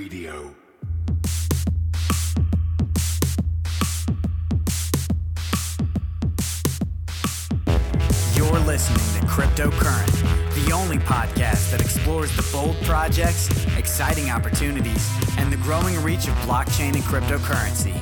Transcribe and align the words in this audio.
Radio. 0.00 0.54
You're 8.34 8.60
listening 8.60 9.20
to 9.20 9.26
Cryptocurrent, 9.26 10.64
the 10.64 10.72
only 10.72 10.96
podcast 10.96 11.70
that 11.70 11.82
explores 11.82 12.34
the 12.34 12.48
bold 12.50 12.76
projects, 12.84 13.50
exciting 13.76 14.30
opportunities, 14.30 15.10
and 15.36 15.52
the 15.52 15.58
growing 15.58 16.02
reach 16.02 16.28
of 16.28 16.34
blockchain 16.46 16.94
and 16.94 17.02
cryptocurrency. 17.02 17.92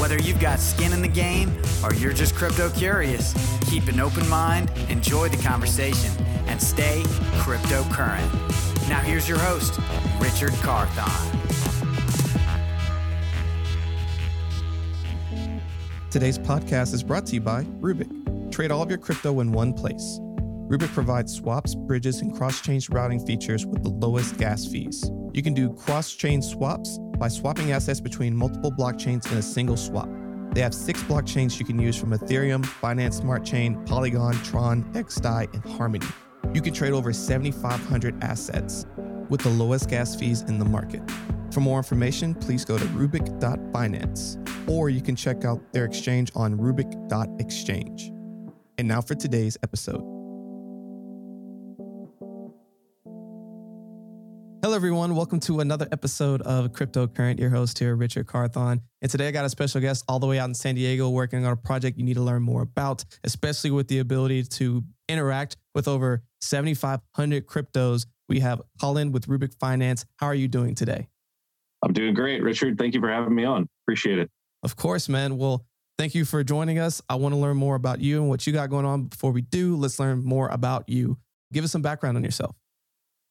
Whether 0.00 0.18
you've 0.18 0.40
got 0.40 0.58
skin 0.58 0.92
in 0.92 1.02
the 1.02 1.08
game 1.08 1.52
or 1.84 1.94
you're 1.94 2.12
just 2.12 2.34
crypto 2.34 2.68
curious, 2.70 3.32
keep 3.70 3.86
an 3.86 4.00
open 4.00 4.28
mind, 4.28 4.72
enjoy 4.88 5.28
the 5.28 5.40
conversation, 5.40 6.10
and 6.48 6.60
stay 6.60 7.02
cryptocurrent. 7.44 8.73
Now, 8.88 9.00
here's 9.00 9.26
your 9.26 9.38
host, 9.38 9.80
Richard 10.20 10.52
Carthon. 10.60 11.40
Today's 16.10 16.38
podcast 16.38 16.92
is 16.92 17.02
brought 17.02 17.24
to 17.26 17.34
you 17.34 17.40
by 17.40 17.64
Rubic. 17.80 18.52
Trade 18.52 18.70
all 18.70 18.82
of 18.82 18.90
your 18.90 18.98
crypto 18.98 19.40
in 19.40 19.52
one 19.52 19.72
place. 19.72 20.20
Rubic 20.68 20.92
provides 20.92 21.34
swaps, 21.34 21.74
bridges, 21.74 22.20
and 22.20 22.36
cross 22.36 22.60
chain 22.60 22.78
routing 22.90 23.24
features 23.24 23.64
with 23.64 23.82
the 23.82 23.88
lowest 23.88 24.36
gas 24.36 24.66
fees. 24.66 25.10
You 25.32 25.42
can 25.42 25.54
do 25.54 25.72
cross 25.72 26.12
chain 26.12 26.42
swaps 26.42 26.98
by 27.18 27.28
swapping 27.28 27.72
assets 27.72 28.00
between 28.00 28.36
multiple 28.36 28.70
blockchains 28.70 29.30
in 29.32 29.38
a 29.38 29.42
single 29.42 29.78
swap. 29.78 30.10
They 30.52 30.60
have 30.60 30.74
six 30.74 31.02
blockchains 31.04 31.58
you 31.58 31.64
can 31.64 31.78
use 31.78 31.96
from 31.96 32.10
Ethereum, 32.10 32.64
Binance 32.82 33.14
Smart 33.14 33.44
Chain, 33.46 33.82
Polygon, 33.86 34.34
Tron, 34.44 34.84
XDAI, 34.92 35.52
and 35.54 35.64
Harmony. 35.72 36.06
You 36.54 36.62
can 36.62 36.72
trade 36.72 36.92
over 36.92 37.12
7,500 37.12 38.22
assets 38.22 38.86
with 39.28 39.40
the 39.40 39.50
lowest 39.50 39.90
gas 39.90 40.14
fees 40.14 40.42
in 40.42 40.60
the 40.60 40.64
market. 40.64 41.02
For 41.50 41.58
more 41.58 41.78
information, 41.78 42.32
please 42.32 42.64
go 42.64 42.78
to 42.78 42.84
Rubic.finance 42.84 44.38
or 44.68 44.88
you 44.88 45.02
can 45.02 45.16
check 45.16 45.44
out 45.44 45.60
their 45.72 45.84
exchange 45.84 46.30
on 46.36 46.56
Rubic.exchange. 46.56 48.12
And 48.78 48.86
now 48.86 49.00
for 49.00 49.16
today's 49.16 49.58
episode. 49.64 50.14
Hello, 54.62 54.76
everyone. 54.76 55.14
Welcome 55.14 55.40
to 55.40 55.60
another 55.60 55.88
episode 55.92 56.40
of 56.42 56.72
Cryptocurrent. 56.72 57.38
Your 57.38 57.50
host 57.50 57.78
here, 57.78 57.96
Richard 57.96 58.28
Carthon. 58.28 58.80
And 59.02 59.10
today 59.10 59.28
I 59.28 59.30
got 59.30 59.44
a 59.44 59.50
special 59.50 59.80
guest 59.80 60.04
all 60.08 60.20
the 60.20 60.26
way 60.26 60.38
out 60.38 60.48
in 60.48 60.54
San 60.54 60.76
Diego 60.76 61.10
working 61.10 61.44
on 61.44 61.52
a 61.52 61.56
project 61.56 61.98
you 61.98 62.04
need 62.04 62.14
to 62.14 62.22
learn 62.22 62.42
more 62.42 62.62
about, 62.62 63.04
especially 63.24 63.72
with 63.72 63.88
the 63.88 63.98
ability 63.98 64.44
to 64.44 64.84
interact 65.08 65.56
with 65.74 65.88
over 65.88 66.22
7,500 66.40 67.46
cryptos. 67.46 68.06
We 68.28 68.40
have 68.40 68.62
Colin 68.80 69.12
with 69.12 69.26
Rubic 69.26 69.54
Finance. 69.54 70.04
How 70.16 70.26
are 70.26 70.34
you 70.34 70.48
doing 70.48 70.74
today? 70.74 71.08
I'm 71.82 71.92
doing 71.92 72.14
great, 72.14 72.42
Richard. 72.42 72.78
Thank 72.78 72.94
you 72.94 73.00
for 73.00 73.10
having 73.10 73.34
me 73.34 73.44
on. 73.44 73.68
Appreciate 73.84 74.18
it. 74.18 74.30
Of 74.62 74.76
course, 74.76 75.08
man. 75.08 75.36
Well, 75.36 75.66
thank 75.98 76.14
you 76.14 76.24
for 76.24 76.42
joining 76.42 76.78
us. 76.78 77.02
I 77.08 77.16
want 77.16 77.34
to 77.34 77.38
learn 77.38 77.58
more 77.58 77.74
about 77.74 78.00
you 78.00 78.20
and 78.20 78.28
what 78.30 78.46
you 78.46 78.52
got 78.52 78.70
going 78.70 78.86
on. 78.86 79.04
Before 79.04 79.30
we 79.30 79.42
do, 79.42 79.76
let's 79.76 79.98
learn 79.98 80.24
more 80.24 80.48
about 80.48 80.88
you. 80.88 81.18
Give 81.52 81.64
us 81.64 81.72
some 81.72 81.82
background 81.82 82.16
on 82.16 82.24
yourself. 82.24 82.56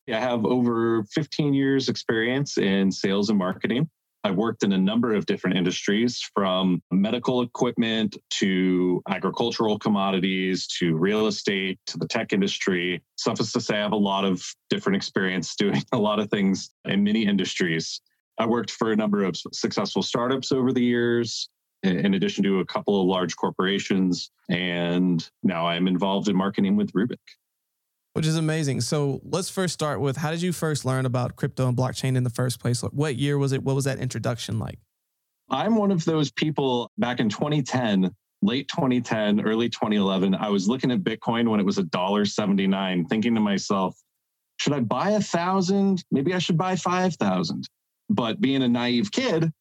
I 0.08 0.20
have 0.20 0.46
over 0.46 1.04
15 1.12 1.54
years 1.54 1.90
experience 1.90 2.58
in 2.58 2.92
sales 2.92 3.30
and 3.30 3.40
marketing. 3.40 3.90
I've 4.26 4.36
worked 4.36 4.64
in 4.64 4.72
a 4.72 4.78
number 4.78 5.14
of 5.14 5.26
different 5.26 5.58
industries 5.58 6.22
from 6.34 6.82
medical 6.92 7.42
equipment 7.42 8.18
to 8.32 9.02
agricultural 9.10 9.78
commodities 9.78 10.66
to 10.80 10.96
real 10.96 11.28
estate 11.28 11.78
to 11.88 11.98
the 11.98 12.08
tech 12.08 12.32
industry. 12.32 13.02
Suffice 13.18 13.52
to 13.52 13.60
say, 13.60 13.76
I 13.76 13.82
have 13.82 13.92
a 13.92 13.98
lot 13.98 14.24
of 14.24 14.46
different 14.70 14.96
experience 14.96 15.56
doing 15.58 15.84
a 15.92 15.98
lot 15.98 16.20
of 16.20 16.30
things 16.30 16.70
in 16.86 17.04
many 17.04 17.26
industries. 17.26 18.00
I 18.38 18.46
worked 18.46 18.72
for 18.72 18.92
a 18.92 18.96
number 18.96 19.24
of 19.24 19.36
successful 19.52 20.02
startups 20.02 20.52
over 20.52 20.72
the 20.72 20.84
years, 20.84 21.50
in 21.84 22.14
addition 22.14 22.46
to 22.46 22.62
a 22.62 22.66
couple 22.66 23.00
of 23.00 23.08
large 23.08 23.36
corporations. 23.36 24.32
And 24.50 25.28
now 25.44 25.68
I'm 25.68 25.88
involved 25.88 26.30
in 26.30 26.36
marketing 26.36 26.78
with 26.78 26.94
Rubic 26.94 27.20
which 28.14 28.26
is 28.28 28.38
amazing. 28.38 28.82
So 28.82 29.22
let's 29.24 29.50
first 29.50 29.74
start 29.74 30.00
with 30.00 30.18
how 30.18 30.32
did 30.32 30.42
you 30.42 30.54
first 30.54 30.86
learn 30.86 31.06
about 31.06 31.36
crypto 31.36 31.68
and 31.68 31.76
blockchain 31.76 32.16
in 32.16 32.24
the 32.24 32.30
first 32.30 32.60
place? 32.60 32.82
What 32.82 33.18
year 33.18 33.38
was 33.38 33.52
it? 33.52 33.64
What 33.64 33.76
was 33.76 33.86
that 33.86 34.00
introduction 34.00 34.60
like? 34.60 34.80
I'm 35.50 35.76
one 35.76 35.92
of 35.92 36.06
those 36.06 36.32
people 36.32 36.92
back 36.98 37.20
in 37.20 37.28
2010, 37.28 38.12
late 38.42 38.68
2010, 38.70 39.42
early 39.42 39.70
2011. 39.70 40.36
I 40.36 40.50
was 40.50 40.68
looking 40.68 40.92
at 40.92 41.00
Bitcoin 41.00 41.50
when 41.50 41.60
it 41.60 41.66
was 41.66 41.78
$1.79, 41.78 43.10
thinking 43.10 43.36
to 43.36 43.42
myself, 43.42 43.96
should 44.58 44.74
I 44.74 44.80
buy 44.80 45.12
a 45.12 45.22
thousand? 45.22 46.04
Maybe 46.12 46.34
I 46.34 46.40
should 46.40 46.58
buy 46.58 46.76
5,000. 46.76 47.68
But 48.10 48.40
being 48.40 48.62
a 48.62 48.68
naive 48.68 49.12
kid, 49.12 49.52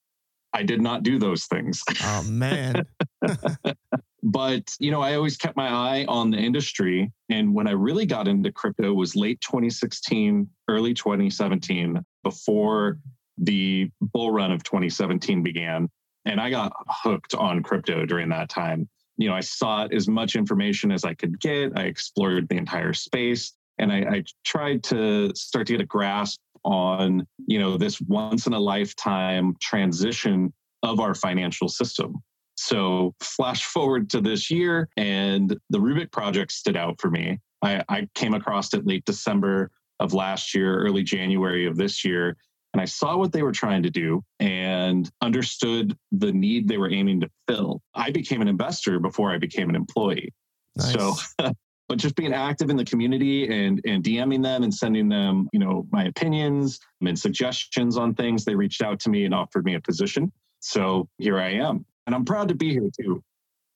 I 0.53 0.63
did 0.63 0.83
not 0.83 1.03
do 1.03 1.19
those 1.19 1.47
things. 1.47 1.83
Oh, 2.03 2.23
man. 2.29 2.85
but 4.23 4.75
you 4.79 4.91
know 4.91 5.01
i 5.01 5.15
always 5.15 5.37
kept 5.37 5.57
my 5.57 5.69
eye 5.69 6.05
on 6.09 6.31
the 6.31 6.39
industry. 6.39 7.11
And 7.29 7.55
when 7.55 7.67
i 7.67 7.73
really 7.73 8.07
got 8.07 8.29
into 8.29 8.53
crypto 8.53 8.93
was 8.93 9.17
late 9.17 9.41
2016 9.41 10.49
early 10.69 10.95
2017 10.95 12.01
before 12.23 12.99
the 13.39 13.91
bull 14.01 14.31
run 14.31 14.53
of 14.53 14.63
2017 14.63 15.43
began. 15.43 15.89
And 16.25 16.41
i 16.41 16.51
got 16.51 16.73
hooked 16.89 17.35
on 17.35 17.63
crypto 17.63 18.07
during 18.07 18.29
that 18.29 18.49
time. 18.49 18.89
You 19.17 19.29
know 19.29 19.35
i 19.35 19.41
sought 19.41 19.93
as 19.93 20.09
much 20.09 20.37
information 20.37 20.93
as 20.93 21.05
i 21.05 21.15
could 21.15 21.41
get. 21.41 21.73
I 21.77 21.83
explored 21.83 22.49
the 22.49 22.57
entire 22.57 22.93
space. 22.93 23.53
And 23.79 23.91
I, 23.91 23.99
I 23.99 24.25
tried 24.45 24.85
to 24.85 25.35
start 25.35 25.67
to 25.67 25.73
get 25.73 25.81
a 25.81 25.87
grasp 25.87 26.39
on 26.65 27.27
you 27.47 27.59
know 27.59 27.77
this 27.77 28.01
once 28.03 28.47
in 28.47 28.53
a 28.53 28.61
lifetime 28.61 29.57
transition 29.61 30.53
of 30.85 31.01
our 31.01 31.15
financial 31.15 31.69
system 31.69 32.23
so, 32.63 33.13
flash 33.21 33.65
forward 33.65 34.09
to 34.11 34.21
this 34.21 34.49
year, 34.49 34.89
and 34.97 35.59
the 35.71 35.79
Rubic 35.79 36.13
project 36.13 36.53
stood 36.53 36.77
out 36.77 37.01
for 37.01 37.11
me. 37.11 37.41
I, 37.61 37.83
I 37.89 38.09
came 38.15 38.35
across 38.35 38.73
it 38.73 38.87
late 38.87 39.05
December 39.05 39.73
of 39.99 40.15
last 40.15 40.55
year, 40.55 40.79
early 40.79 41.03
January 41.03 41.67
of 41.67 41.77
this 41.77 42.05
year, 42.05 42.37
and 42.73 42.81
I 42.81 42.85
saw 42.85 43.17
what 43.17 43.33
they 43.33 43.43
were 43.43 43.53
trying 43.53 43.83
to 43.83 43.91
do 43.91 44.23
and 44.39 45.11
understood 45.21 45.97
the 46.13 46.33
need 46.33 46.69
they 46.69 46.79
were 46.79 46.91
aiming 46.91 47.21
to 47.23 47.31
fill. 47.49 47.83
I 47.95 48.13
became 48.13 48.41
an 48.41 48.49
investor 48.49 49.01
before 49.01 49.33
I 49.33 49.39
became 49.39 49.69
an 49.69 49.75
employee. 49.75 50.33
Nice. 50.77 50.93
So, 50.93 51.15
but 51.89 51.99
just 51.99 52.15
being 52.15 52.33
active 52.33 52.71
in 52.71 52.77
the 52.77 52.85
community 52.85 53.49
and 53.49 53.81
and 53.85 54.05
DMing 54.05 54.43
them 54.45 54.63
and 54.63 54.73
sending 54.73 55.09
them, 55.09 55.49
you 55.53 55.59
know, 55.59 55.85
my 55.91 56.05
opinions 56.05 56.79
and 57.05 57.19
suggestions 57.19 57.97
on 57.97 58.15
things, 58.15 58.45
they 58.45 58.55
reached 58.55 58.83
out 58.83 59.01
to 59.01 59.11
me 59.11 59.25
and 59.25 59.35
offered 59.35 59.65
me 59.65 59.75
a 59.75 59.81
position. 59.81 60.31
So 60.61 61.09
here 61.19 61.41
I 61.41 61.55
am. 61.55 61.85
And 62.07 62.15
I'm 62.15 62.25
proud 62.25 62.49
to 62.49 62.55
be 62.55 62.71
here 62.71 62.89
too. 63.01 63.23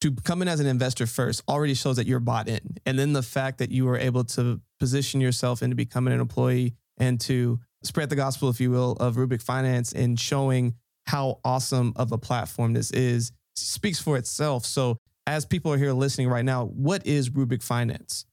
To 0.03 0.13
come 0.13 0.43
in 0.43 0.49
as 0.49 0.61
an 0.61 0.67
investor 0.67 1.07
first 1.07 1.43
already 1.49 1.75
shows 1.75 1.97
that 1.97 2.07
you're 2.07 2.21
bought 2.21 2.49
in. 2.49 2.77
And 2.85 2.99
then 2.99 3.13
the 3.13 3.23
fact 3.23 3.59
that 3.59 3.71
you 3.71 3.87
were 3.87 3.97
able 3.97 4.25
to 4.25 4.61
position 4.79 5.21
yourself 5.21 5.63
into 5.63 5.75
becoming 5.75 6.13
an 6.13 6.21
employee 6.21 6.75
and 6.99 7.21
to 7.23 7.61
spread 7.83 8.11
the 8.11 8.17
gospel, 8.17 8.49
if 8.51 8.61
you 8.61 8.71
will, 8.71 8.93
of 8.93 9.17
Rubic 9.17 9.41
Finance 9.41 9.93
and 9.93 10.19
showing 10.19 10.75
how 11.07 11.41
awesome 11.45 11.93
of 11.97 12.13
a 12.13 12.19
platform 12.19 12.73
this 12.73 12.91
is 12.91 13.33
speaks 13.55 14.01
for 14.01 14.17
itself. 14.17 14.67
So, 14.67 14.99
as 15.27 15.45
people 15.45 15.73
are 15.73 15.79
here 15.79 15.93
listening 15.93 16.29
right 16.29 16.45
now, 16.45 16.67
what 16.67 17.05
is 17.07 17.31
Rubic 17.31 17.63
Finance? 17.63 18.27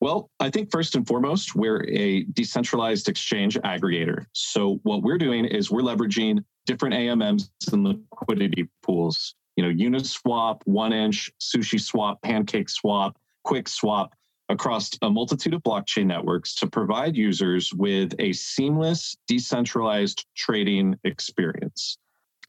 Well, 0.00 0.30
I 0.38 0.48
think 0.48 0.70
first 0.70 0.94
and 0.94 1.06
foremost, 1.06 1.56
we're 1.56 1.84
a 1.88 2.22
decentralized 2.24 3.08
exchange 3.08 3.58
aggregator. 3.58 4.26
So, 4.32 4.80
what 4.84 5.02
we're 5.02 5.18
doing 5.18 5.44
is 5.44 5.70
we're 5.70 5.82
leveraging 5.82 6.44
different 6.68 6.94
AMMs 6.94 7.48
and 7.72 7.84
liquidity 7.84 8.68
pools. 8.82 9.34
You 9.56 9.64
know, 9.64 9.70
Uniswap, 9.90 10.60
One 10.66 10.92
Inch, 10.92 11.32
Sushi 11.40 11.80
Swap, 11.80 12.22
Pancake 12.22 12.68
Swap, 12.68 13.18
Quick 13.42 13.68
Swap 13.68 14.12
across 14.50 14.90
a 15.02 15.10
multitude 15.10 15.54
of 15.54 15.62
blockchain 15.62 16.06
networks 16.06 16.54
to 16.56 16.66
provide 16.66 17.16
users 17.16 17.72
with 17.74 18.14
a 18.18 18.32
seamless, 18.32 19.16
decentralized 19.26 20.26
trading 20.36 20.96
experience. 21.04 21.98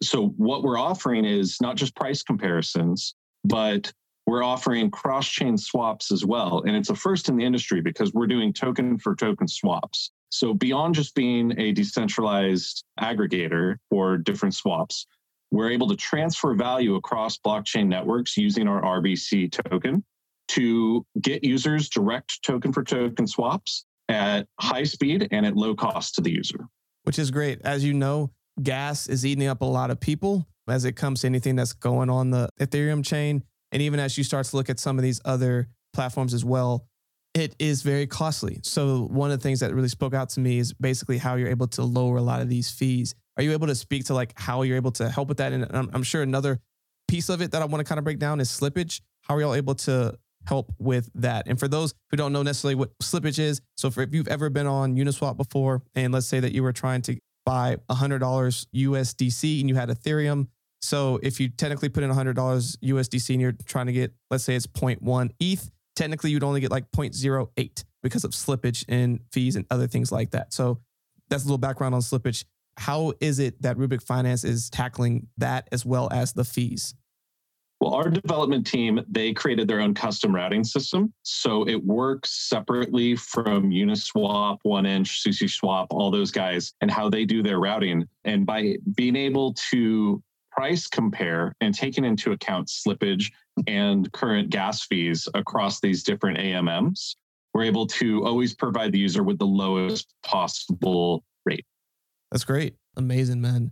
So, 0.03 0.27
what 0.37 0.63
we're 0.63 0.77
offering 0.77 1.25
is 1.25 1.59
not 1.61 1.75
just 1.75 1.95
price 1.95 2.21
comparisons, 2.21 3.15
but 3.43 3.91
we're 4.27 4.43
offering 4.43 4.91
cross 4.91 5.27
chain 5.27 5.57
swaps 5.57 6.11
as 6.11 6.25
well. 6.25 6.61
And 6.65 6.75
it's 6.75 6.89
a 6.89 6.95
first 6.95 7.29
in 7.29 7.37
the 7.37 7.43
industry 7.45 7.81
because 7.81 8.13
we're 8.13 8.27
doing 8.27 8.53
token 8.53 8.97
for 8.99 9.15
token 9.15 9.47
swaps. 9.47 10.11
So, 10.29 10.53
beyond 10.53 10.95
just 10.95 11.15
being 11.15 11.59
a 11.59 11.71
decentralized 11.71 12.83
aggregator 12.99 13.77
for 13.89 14.17
different 14.17 14.53
swaps, 14.55 15.07
we're 15.51 15.71
able 15.71 15.87
to 15.87 15.95
transfer 15.95 16.53
value 16.53 16.95
across 16.95 17.37
blockchain 17.37 17.87
networks 17.87 18.37
using 18.37 18.67
our 18.67 18.81
RBC 18.81 19.51
token 19.51 20.03
to 20.49 21.05
get 21.21 21.43
users 21.43 21.89
direct 21.89 22.43
token 22.43 22.73
for 22.73 22.83
token 22.83 23.27
swaps 23.27 23.85
at 24.09 24.47
high 24.59 24.83
speed 24.83 25.27
and 25.31 25.45
at 25.45 25.55
low 25.55 25.75
cost 25.75 26.15
to 26.15 26.21
the 26.21 26.31
user. 26.31 26.67
Which 27.03 27.19
is 27.19 27.31
great. 27.31 27.61
As 27.63 27.83
you 27.83 27.93
know, 27.93 28.31
gas 28.61 29.07
is 29.07 29.25
eating 29.25 29.47
up 29.47 29.61
a 29.61 29.65
lot 29.65 29.91
of 29.91 29.99
people 29.99 30.47
as 30.67 30.85
it 30.85 30.93
comes 30.93 31.21
to 31.21 31.27
anything 31.27 31.55
that's 31.55 31.73
going 31.73 32.09
on 32.09 32.31
the 32.31 32.49
Ethereum 32.59 33.03
chain. 33.03 33.43
And 33.71 33.81
even 33.81 33.99
as 33.99 34.17
you 34.17 34.23
start 34.23 34.45
to 34.47 34.55
look 34.55 34.69
at 34.69 34.79
some 34.79 34.97
of 34.97 35.03
these 35.03 35.21
other 35.25 35.69
platforms 35.93 36.33
as 36.33 36.43
well, 36.43 36.87
it 37.39 37.55
is 37.57 37.81
very 37.81 38.05
costly. 38.05 38.59
So 38.63 39.07
one 39.09 39.31
of 39.31 39.39
the 39.39 39.43
things 39.43 39.61
that 39.61 39.73
really 39.73 39.87
spoke 39.87 40.13
out 40.13 40.29
to 40.31 40.39
me 40.39 40.59
is 40.59 40.73
basically 40.73 41.17
how 41.17 41.35
you're 41.35 41.49
able 41.49 41.67
to 41.67 41.83
lower 41.83 42.17
a 42.17 42.21
lot 42.21 42.41
of 42.41 42.49
these 42.49 42.69
fees. 42.69 43.15
Are 43.37 43.43
you 43.43 43.53
able 43.53 43.67
to 43.67 43.75
speak 43.75 44.05
to 44.05 44.13
like 44.13 44.33
how 44.37 44.63
you're 44.63 44.75
able 44.75 44.91
to 44.93 45.09
help 45.09 45.29
with 45.29 45.37
that? 45.37 45.53
And 45.53 45.65
I'm, 45.71 45.89
I'm 45.93 46.03
sure 46.03 46.21
another 46.21 46.59
piece 47.07 47.29
of 47.29 47.41
it 47.41 47.51
that 47.51 47.61
I 47.61 47.65
want 47.65 47.79
to 47.79 47.87
kind 47.87 47.97
of 47.97 48.03
break 48.03 48.19
down 48.19 48.39
is 48.39 48.49
slippage. 48.49 49.01
How 49.21 49.35
are 49.35 49.41
y'all 49.41 49.55
able 49.55 49.75
to 49.75 50.17
help 50.45 50.73
with 50.79 51.09
that? 51.15 51.47
And 51.47 51.57
for 51.57 51.67
those 51.67 51.93
who 52.11 52.17
don't 52.17 52.33
know 52.33 52.43
necessarily 52.43 52.75
what 52.75 52.97
slippage 52.99 53.39
is, 53.39 53.61
so 53.77 53.89
for 53.89 54.01
if 54.01 54.13
you've 54.13 54.27
ever 54.27 54.49
been 54.49 54.67
on 54.67 54.95
Uniswap 54.95 55.37
before, 55.37 55.81
and 55.95 56.13
let's 56.13 56.27
say 56.27 56.39
that 56.39 56.51
you 56.51 56.61
were 56.63 56.73
trying 56.73 57.01
to 57.03 57.17
buy 57.45 57.77
$100 57.89 58.19
USDC 58.75 59.59
and 59.61 59.69
you 59.69 59.75
had 59.75 59.89
Ethereum. 59.89 60.47
So 60.81 61.19
if 61.23 61.39
you 61.39 61.49
technically 61.49 61.89
put 61.89 62.03
in 62.03 62.11
$100 62.11 62.33
USDC 62.35 63.29
and 63.31 63.41
you're 63.41 63.55
trying 63.65 63.87
to 63.87 63.93
get, 63.93 64.13
let's 64.29 64.43
say 64.43 64.55
it's 64.55 64.67
0.1 64.67 65.31
ETH, 65.39 65.69
technically 65.99 66.31
you'd 66.31 66.43
only 66.43 66.61
get 66.61 66.71
like 66.71 66.89
0.08 66.91 67.83
because 68.01 68.23
of 68.23 68.31
slippage 68.31 68.85
and 68.87 69.19
fees 69.31 69.57
and 69.57 69.65
other 69.69 69.85
things 69.85 70.11
like 70.11 70.31
that. 70.31 70.53
So 70.53 70.79
that's 71.29 71.43
a 71.43 71.45
little 71.45 71.57
background 71.57 71.93
on 71.93 72.01
slippage. 72.01 72.45
How 72.77 73.13
is 73.19 73.39
it 73.39 73.61
that 73.61 73.77
Rubic 73.77 74.01
Finance 74.01 74.45
is 74.45 74.69
tackling 74.69 75.27
that 75.37 75.67
as 75.73 75.85
well 75.85 76.07
as 76.11 76.31
the 76.31 76.45
fees? 76.45 76.95
Well, 77.81 77.93
our 77.93 78.09
development 78.09 78.65
team, 78.65 79.01
they 79.09 79.33
created 79.33 79.67
their 79.67 79.81
own 79.81 79.93
custom 79.93 80.33
routing 80.33 80.63
system. 80.63 81.13
So 81.23 81.67
it 81.67 81.81
works 81.83 82.47
separately 82.49 83.15
from 83.15 83.69
Uniswap, 83.69 84.59
OneInch, 84.65 85.25
SushiSwap, 85.25 85.87
all 85.89 86.11
those 86.11 86.31
guys, 86.31 86.73
and 86.81 86.89
how 86.89 87.09
they 87.09 87.25
do 87.25 87.43
their 87.43 87.59
routing. 87.59 88.05
And 88.23 88.45
by 88.45 88.77
being 88.95 89.15
able 89.15 89.53
to 89.71 90.21
price 90.59 90.87
compare 90.87 91.55
and 91.61 91.73
taking 91.73 92.03
into 92.03 92.33
account 92.33 92.67
slippage 92.67 93.31
and 93.65 94.11
current 94.11 94.49
gas 94.49 94.85
fees 94.85 95.25
across 95.33 95.79
these 95.79 96.03
different 96.03 96.37
AMMs, 96.37 97.15
we're 97.53 97.63
able 97.63 97.87
to 97.87 98.25
always 98.25 98.53
provide 98.53 98.91
the 98.91 98.99
user 98.99 99.23
with 99.23 99.39
the 99.39 99.45
lowest 99.45 100.13
possible 100.21 101.23
rate. 101.45 101.65
That's 102.29 102.43
great. 102.43 102.75
Amazing, 102.97 103.39
man. 103.39 103.71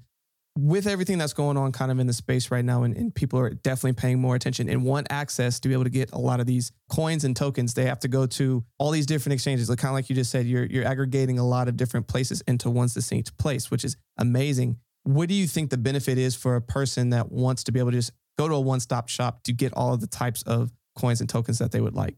With 0.57 0.87
everything 0.87 1.17
that's 1.17 1.33
going 1.33 1.57
on 1.57 1.73
kind 1.73 1.91
of 1.91 1.99
in 1.99 2.07
the 2.07 2.13
space 2.13 2.51
right 2.51 2.63
now, 2.63 2.83
and, 2.83 2.95
and, 2.95 3.13
people 3.13 3.37
are 3.37 3.49
definitely 3.49 3.93
paying 3.93 4.21
more 4.21 4.35
attention 4.35 4.69
and 4.69 4.85
want 4.85 5.07
access 5.09 5.59
to 5.59 5.67
be 5.67 5.73
able 5.73 5.83
to 5.83 5.89
get 5.89 6.13
a 6.13 6.17
lot 6.17 6.39
of 6.39 6.45
these 6.45 6.71
coins 6.89 7.25
and 7.25 7.35
tokens, 7.35 7.73
they 7.73 7.85
have 7.85 7.99
to 7.99 8.07
go 8.07 8.25
to 8.25 8.63
all 8.77 8.91
these 8.91 9.05
different 9.05 9.33
exchanges. 9.33 9.69
Like 9.69 9.79
kind 9.79 9.89
of 9.89 9.95
like 9.95 10.09
you 10.09 10.15
just 10.15 10.31
said, 10.31 10.45
you're 10.45 10.65
you're 10.65 10.87
aggregating 10.87 11.37
a 11.37 11.45
lot 11.45 11.67
of 11.67 11.75
different 11.75 12.07
places 12.07 12.41
into 12.47 12.69
one 12.69 12.87
succinct 12.87 13.37
place, 13.37 13.69
which 13.69 13.83
is 13.83 13.97
amazing. 14.17 14.77
What 15.07 15.30
do 15.30 15.36
you 15.36 15.48
think 15.48 15.69
the 15.69 15.77
benefit 15.77 16.18
is 16.18 16.36
for 16.36 16.57
a 16.57 16.62
person 16.62 17.12
that 17.12 17.31
wants 17.31 17.63
to 17.63 17.71
be 17.71 17.80
able 17.80 17.92
to 17.92 17.98
just 17.98 18.12
go 18.38 18.50
to 18.50 18.56
a 18.56 18.59
one-stop 18.59 19.07
shop 19.07 19.42
to 19.44 19.54
get 19.54 19.71
all 19.71 19.94
of 19.94 20.01
the 20.01 20.07
types 20.07 20.42
of 20.44 20.69
coins 20.98 21.21
and 21.21 21.30
tokens 21.30 21.59
that 21.59 21.71
they 21.71 21.80
would 21.80 21.95
like? 21.95 22.18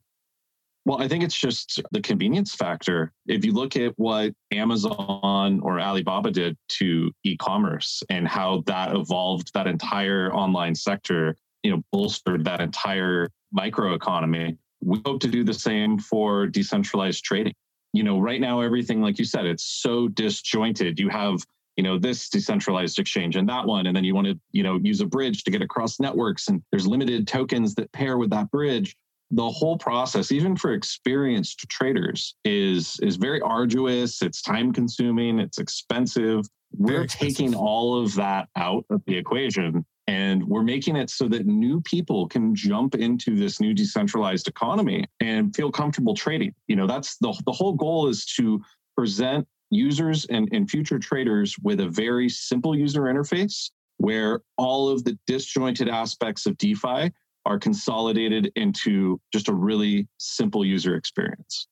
Well, 0.86 1.00
I 1.00 1.08
think 1.08 1.24
it's 1.24 1.40
just 1.40 1.84
the 1.92 2.02
convenience 2.02 2.56
factor. 2.56 3.14
If 3.28 3.46
you 3.46 3.52
look 3.52 3.76
at 3.76 3.94
what 3.98 4.34
Amazon 4.52 5.60
or 5.62 5.80
Alibaba 5.80 6.32
did 6.32 6.58
to 6.80 7.12
e-commerce 7.24 8.02
and 8.10 8.28
how 8.28 8.64
that 8.66 8.96
evolved 8.96 9.52
that 9.54 9.68
entire 9.68 10.34
online 10.34 10.74
sector, 10.74 11.36
you 11.62 11.70
know, 11.70 11.84
bolstered 11.92 12.44
that 12.46 12.60
entire 12.60 13.30
microeconomy, 13.56 14.58
we 14.84 15.00
hope 15.06 15.22
to 15.22 15.28
do 15.28 15.44
the 15.44 15.54
same 15.54 16.00
for 16.00 16.48
decentralized 16.48 17.24
trading. 17.24 17.54
You 17.94 18.02
know, 18.02 18.20
right 18.20 18.42
now 18.42 18.62
everything 18.62 19.00
like 19.00 19.20
you 19.20 19.26
said, 19.26 19.46
it's 19.46 19.66
so 19.66 20.08
disjointed. 20.08 21.00
You 21.00 21.10
have 21.10 21.46
you 21.80 21.84
know 21.84 21.98
this 21.98 22.28
decentralized 22.28 23.00
exchange 23.00 23.38
and 23.38 23.48
that 23.48 23.66
one. 23.66 23.88
And 23.88 23.96
then 23.96 24.04
you 24.04 24.14
want 24.14 24.28
to 24.28 24.38
you 24.52 24.64
know 24.64 24.78
use 24.84 25.00
a 25.00 25.06
bridge 25.06 25.46
to 25.46 25.52
get 25.52 25.62
across 25.62 25.98
networks 25.98 26.50
and 26.50 26.62
there's 26.72 26.86
limited 26.86 27.26
tokens 27.26 27.74
that 27.76 27.90
pair 27.94 28.18
with 28.18 28.30
that 28.32 28.52
bridge. 28.52 28.98
The 29.32 29.50
whole 29.50 29.78
process 29.78 30.30
even 30.34 30.58
for 30.58 30.74
experienced 30.74 31.60
traders 31.70 32.36
is 32.44 33.00
is 33.02 33.16
very 33.16 33.40
arduous. 33.40 34.22
It's 34.22 34.42
time 34.42 34.74
consuming. 34.74 35.40
It's 35.40 35.58
expensive. 35.58 36.46
We're 36.78 37.04
expensive. 37.04 37.38
taking 37.38 37.56
all 37.56 38.04
of 38.04 38.14
that 38.16 38.50
out 38.58 38.84
of 38.90 39.02
the 39.08 39.16
equation 39.16 39.86
and 40.06 40.44
we're 40.44 40.64
making 40.64 40.98
it 40.98 41.10
so 41.10 41.30
that 41.30 41.46
new 41.46 41.80
people 41.80 42.28
can 42.28 42.54
jump 42.54 42.96
into 42.96 43.38
this 43.38 43.62
new 43.62 43.74
decentralized 43.74 44.50
economy 44.50 45.06
and 45.22 45.56
feel 45.56 45.72
comfortable 45.72 46.14
trading. 46.14 46.54
You 46.68 46.76
know 46.76 46.88
that's 46.88 47.16
the, 47.20 47.34
the 47.46 47.54
whole 47.54 47.72
goal 47.72 48.10
is 48.10 48.26
to 48.36 48.62
present 48.98 49.48
users 49.70 50.26
and, 50.26 50.50
and 50.52 50.70
future 50.70 51.00
traders 51.00 51.56
with 51.62 51.80
a 51.80 51.88
very 51.88 52.30
simple 52.30 52.76
user 52.76 53.02
interface 53.02 53.72
where 53.98 54.42
all 54.58 54.90
of 54.90 55.04
the 55.04 55.18
disjointed 55.28 55.90
aspects 55.90 56.46
of 56.46 56.58
DeFi 56.58 57.12
are 57.46 57.60
consolidated 57.60 58.52
into 58.56 59.20
just 59.34 59.50
a 59.50 59.54
really 59.54 60.08
simple 60.18 60.66
user 60.66 60.96
experience. 60.96 61.68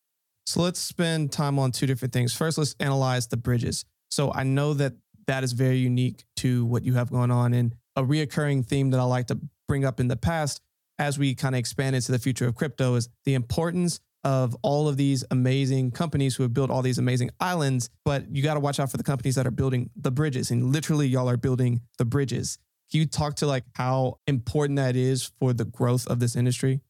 So 0.45 0.61
let's 0.61 0.79
spend 0.79 1.31
time 1.31 1.59
on 1.59 1.71
two 1.71 1.85
different 1.85 2.13
things. 2.13 2.33
First, 2.33 2.57
let's 2.57 2.75
analyze 2.79 3.27
the 3.27 3.37
bridges. 3.37 3.85
So 4.09 4.31
I 4.33 4.43
know 4.43 4.73
that 4.75 4.93
that 5.27 5.43
is 5.43 5.51
very 5.51 5.77
unique 5.77 6.23
to 6.37 6.65
what 6.65 6.83
you 6.83 6.93
have 6.93 7.11
going 7.11 7.31
on 7.31 7.53
and 7.53 7.75
a 7.95 8.03
reoccurring 8.03 8.65
theme 8.65 8.91
that 8.91 8.99
I 8.99 9.03
like 9.03 9.27
to 9.27 9.39
bring 9.67 9.83
up 9.83 9.99
in 9.99 10.07
the 10.07 10.15
past 10.15 10.61
as 10.99 11.19
we 11.19 11.35
kind 11.35 11.53
of 11.53 11.59
expand 11.59 11.95
into 11.95 12.11
the 12.11 12.19
future 12.19 12.47
of 12.47 12.55
crypto 12.55 12.95
is 12.95 13.09
the 13.25 13.33
importance 13.33 13.99
of 14.23 14.55
all 14.61 14.87
of 14.87 14.97
these 14.97 15.23
amazing 15.31 15.91
companies 15.91 16.35
who 16.35 16.43
have 16.43 16.53
built 16.53 16.69
all 16.69 16.81
these 16.81 16.97
amazing 16.97 17.29
islands, 17.39 17.89
but 18.03 18.23
you 18.33 18.43
got 18.43 18.55
to 18.55 18.59
watch 18.59 18.79
out 18.79 18.91
for 18.91 18.97
the 18.97 19.03
companies 19.03 19.35
that 19.35 19.47
are 19.47 19.51
building 19.51 19.89
the 19.95 20.11
bridges. 20.11 20.51
And 20.51 20.71
literally, 20.71 21.07
y'all 21.07 21.29
are 21.29 21.37
building 21.37 21.81
the 21.97 22.05
bridges. 22.05 22.57
Can 22.91 23.01
you 23.01 23.05
talk 23.05 23.35
to 23.37 23.47
like 23.47 23.63
how 23.75 24.19
important 24.27 24.77
that 24.77 24.95
is 24.95 25.31
for 25.39 25.53
the 25.53 25.65
growth 25.65 26.07
of 26.07 26.19
this 26.19 26.35
industry? 26.35 26.81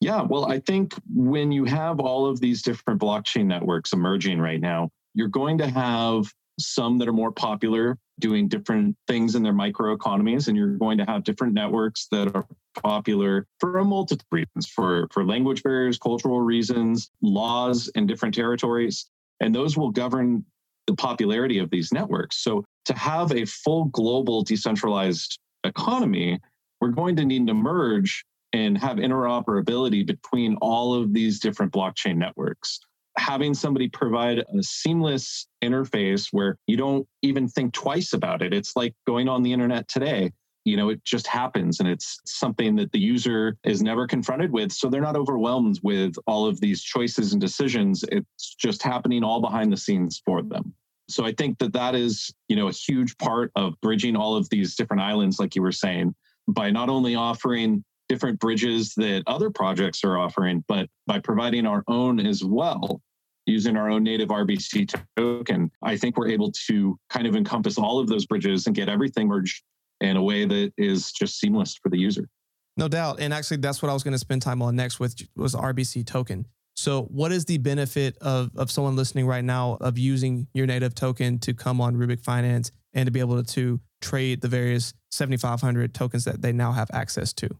Yeah, 0.00 0.22
well, 0.22 0.50
I 0.50 0.60
think 0.60 0.94
when 1.14 1.52
you 1.52 1.64
have 1.66 2.00
all 2.00 2.26
of 2.26 2.40
these 2.40 2.62
different 2.62 3.00
blockchain 3.00 3.46
networks 3.46 3.92
emerging 3.92 4.40
right 4.40 4.60
now, 4.60 4.88
you're 5.14 5.28
going 5.28 5.58
to 5.58 5.68
have 5.68 6.32
some 6.58 6.98
that 6.98 7.08
are 7.08 7.12
more 7.12 7.32
popular 7.32 7.98
doing 8.20 8.48
different 8.48 8.96
things 9.08 9.34
in 9.34 9.42
their 9.42 9.52
microeconomies 9.52 10.48
and 10.48 10.56
you're 10.56 10.76
going 10.76 10.98
to 10.98 11.04
have 11.04 11.24
different 11.24 11.54
networks 11.54 12.06
that 12.10 12.34
are 12.34 12.46
popular 12.82 13.46
for 13.58 13.78
a 13.78 13.84
multitude 13.84 14.20
of 14.20 14.26
reasons 14.30 14.66
for 14.66 15.08
for 15.10 15.24
language 15.24 15.62
barriers 15.62 15.98
cultural 15.98 16.40
reasons 16.40 17.10
laws 17.22 17.90
in 17.94 18.06
different 18.06 18.34
territories 18.34 19.06
and 19.40 19.54
those 19.54 19.76
will 19.76 19.90
govern 19.90 20.44
the 20.86 20.94
popularity 20.94 21.58
of 21.58 21.70
these 21.70 21.92
networks. 21.92 22.42
So 22.42 22.64
to 22.84 22.94
have 22.94 23.32
a 23.32 23.44
full 23.44 23.86
global 23.86 24.42
decentralized 24.42 25.38
economy 25.64 26.38
we're 26.80 26.88
going 26.88 27.16
to 27.16 27.24
need 27.24 27.46
to 27.46 27.54
merge 27.54 28.24
and 28.52 28.76
have 28.78 28.96
interoperability 28.96 30.06
between 30.06 30.56
all 30.56 30.94
of 30.94 31.12
these 31.12 31.38
different 31.38 31.72
blockchain 31.72 32.16
networks 32.16 32.80
having 33.20 33.52
somebody 33.52 33.86
provide 33.86 34.38
a 34.38 34.62
seamless 34.62 35.46
interface 35.62 36.28
where 36.32 36.56
you 36.66 36.76
don't 36.76 37.06
even 37.20 37.46
think 37.46 37.74
twice 37.74 38.14
about 38.14 38.40
it. 38.40 38.54
It's 38.54 38.74
like 38.76 38.94
going 39.06 39.28
on 39.28 39.42
the 39.42 39.52
internet 39.52 39.86
today. 39.88 40.32
You 40.64 40.78
know, 40.78 40.88
it 40.88 41.04
just 41.04 41.26
happens 41.26 41.80
and 41.80 41.88
it's 41.88 42.18
something 42.24 42.76
that 42.76 42.92
the 42.92 42.98
user 42.98 43.58
is 43.62 43.82
never 43.82 44.06
confronted 44.06 44.50
with. 44.50 44.72
So 44.72 44.88
they're 44.88 45.02
not 45.02 45.16
overwhelmed 45.16 45.80
with 45.82 46.14
all 46.26 46.46
of 46.46 46.60
these 46.60 46.82
choices 46.82 47.32
and 47.32 47.40
decisions. 47.40 48.04
It's 48.10 48.54
just 48.54 48.82
happening 48.82 49.22
all 49.22 49.40
behind 49.40 49.70
the 49.70 49.76
scenes 49.76 50.22
for 50.24 50.42
them. 50.42 50.74
So 51.08 51.24
I 51.24 51.32
think 51.32 51.58
that 51.58 51.74
that 51.74 51.94
is, 51.94 52.32
you 52.48 52.56
know, 52.56 52.68
a 52.68 52.72
huge 52.72 53.18
part 53.18 53.52
of 53.54 53.74
bridging 53.82 54.16
all 54.16 54.34
of 54.34 54.48
these 54.48 54.76
different 54.76 55.02
islands, 55.02 55.38
like 55.38 55.54
you 55.54 55.62
were 55.62 55.72
saying, 55.72 56.14
by 56.48 56.70
not 56.70 56.88
only 56.88 57.16
offering 57.16 57.84
different 58.08 58.40
bridges 58.40 58.94
that 58.96 59.22
other 59.26 59.50
projects 59.50 60.04
are 60.04 60.16
offering, 60.16 60.64
but 60.68 60.88
by 61.06 61.18
providing 61.18 61.66
our 61.66 61.84
own 61.86 62.18
as 62.18 62.42
well 62.42 63.02
using 63.50 63.76
our 63.76 63.90
own 63.90 64.02
native 64.02 64.28
RBC 64.28 64.94
token, 65.16 65.70
I 65.82 65.96
think 65.96 66.16
we're 66.16 66.28
able 66.28 66.52
to 66.68 66.98
kind 67.10 67.26
of 67.26 67.36
encompass 67.36 67.78
all 67.78 67.98
of 67.98 68.08
those 68.08 68.26
bridges 68.26 68.66
and 68.66 68.74
get 68.74 68.88
everything 68.88 69.28
merged 69.28 69.62
in 70.00 70.16
a 70.16 70.22
way 70.22 70.44
that 70.44 70.72
is 70.78 71.12
just 71.12 71.38
seamless 71.38 71.78
for 71.82 71.90
the 71.90 71.98
user. 71.98 72.28
No 72.76 72.88
doubt. 72.88 73.20
And 73.20 73.34
actually, 73.34 73.58
that's 73.58 73.82
what 73.82 73.90
I 73.90 73.92
was 73.92 74.02
going 74.02 74.12
to 74.12 74.18
spend 74.18 74.42
time 74.42 74.62
on 74.62 74.76
next 74.76 75.00
with 75.00 75.16
was 75.36 75.54
RBC 75.54 76.06
token. 76.06 76.46
So, 76.76 77.02
what 77.02 77.32
is 77.32 77.44
the 77.44 77.58
benefit 77.58 78.16
of, 78.22 78.50
of 78.56 78.70
someone 78.70 78.96
listening 78.96 79.26
right 79.26 79.44
now 79.44 79.76
of 79.80 79.98
using 79.98 80.46
your 80.54 80.66
native 80.66 80.94
token 80.94 81.38
to 81.40 81.52
come 81.52 81.80
on 81.80 81.96
Rubic 81.96 82.22
Finance 82.22 82.70
and 82.94 83.06
to 83.06 83.12
be 83.12 83.20
able 83.20 83.42
to 83.42 83.80
trade 84.00 84.40
the 84.40 84.48
various 84.48 84.94
7,500 85.10 85.92
tokens 85.92 86.24
that 86.24 86.40
they 86.40 86.52
now 86.52 86.72
have 86.72 86.90
access 86.92 87.32
to? 87.34 87.50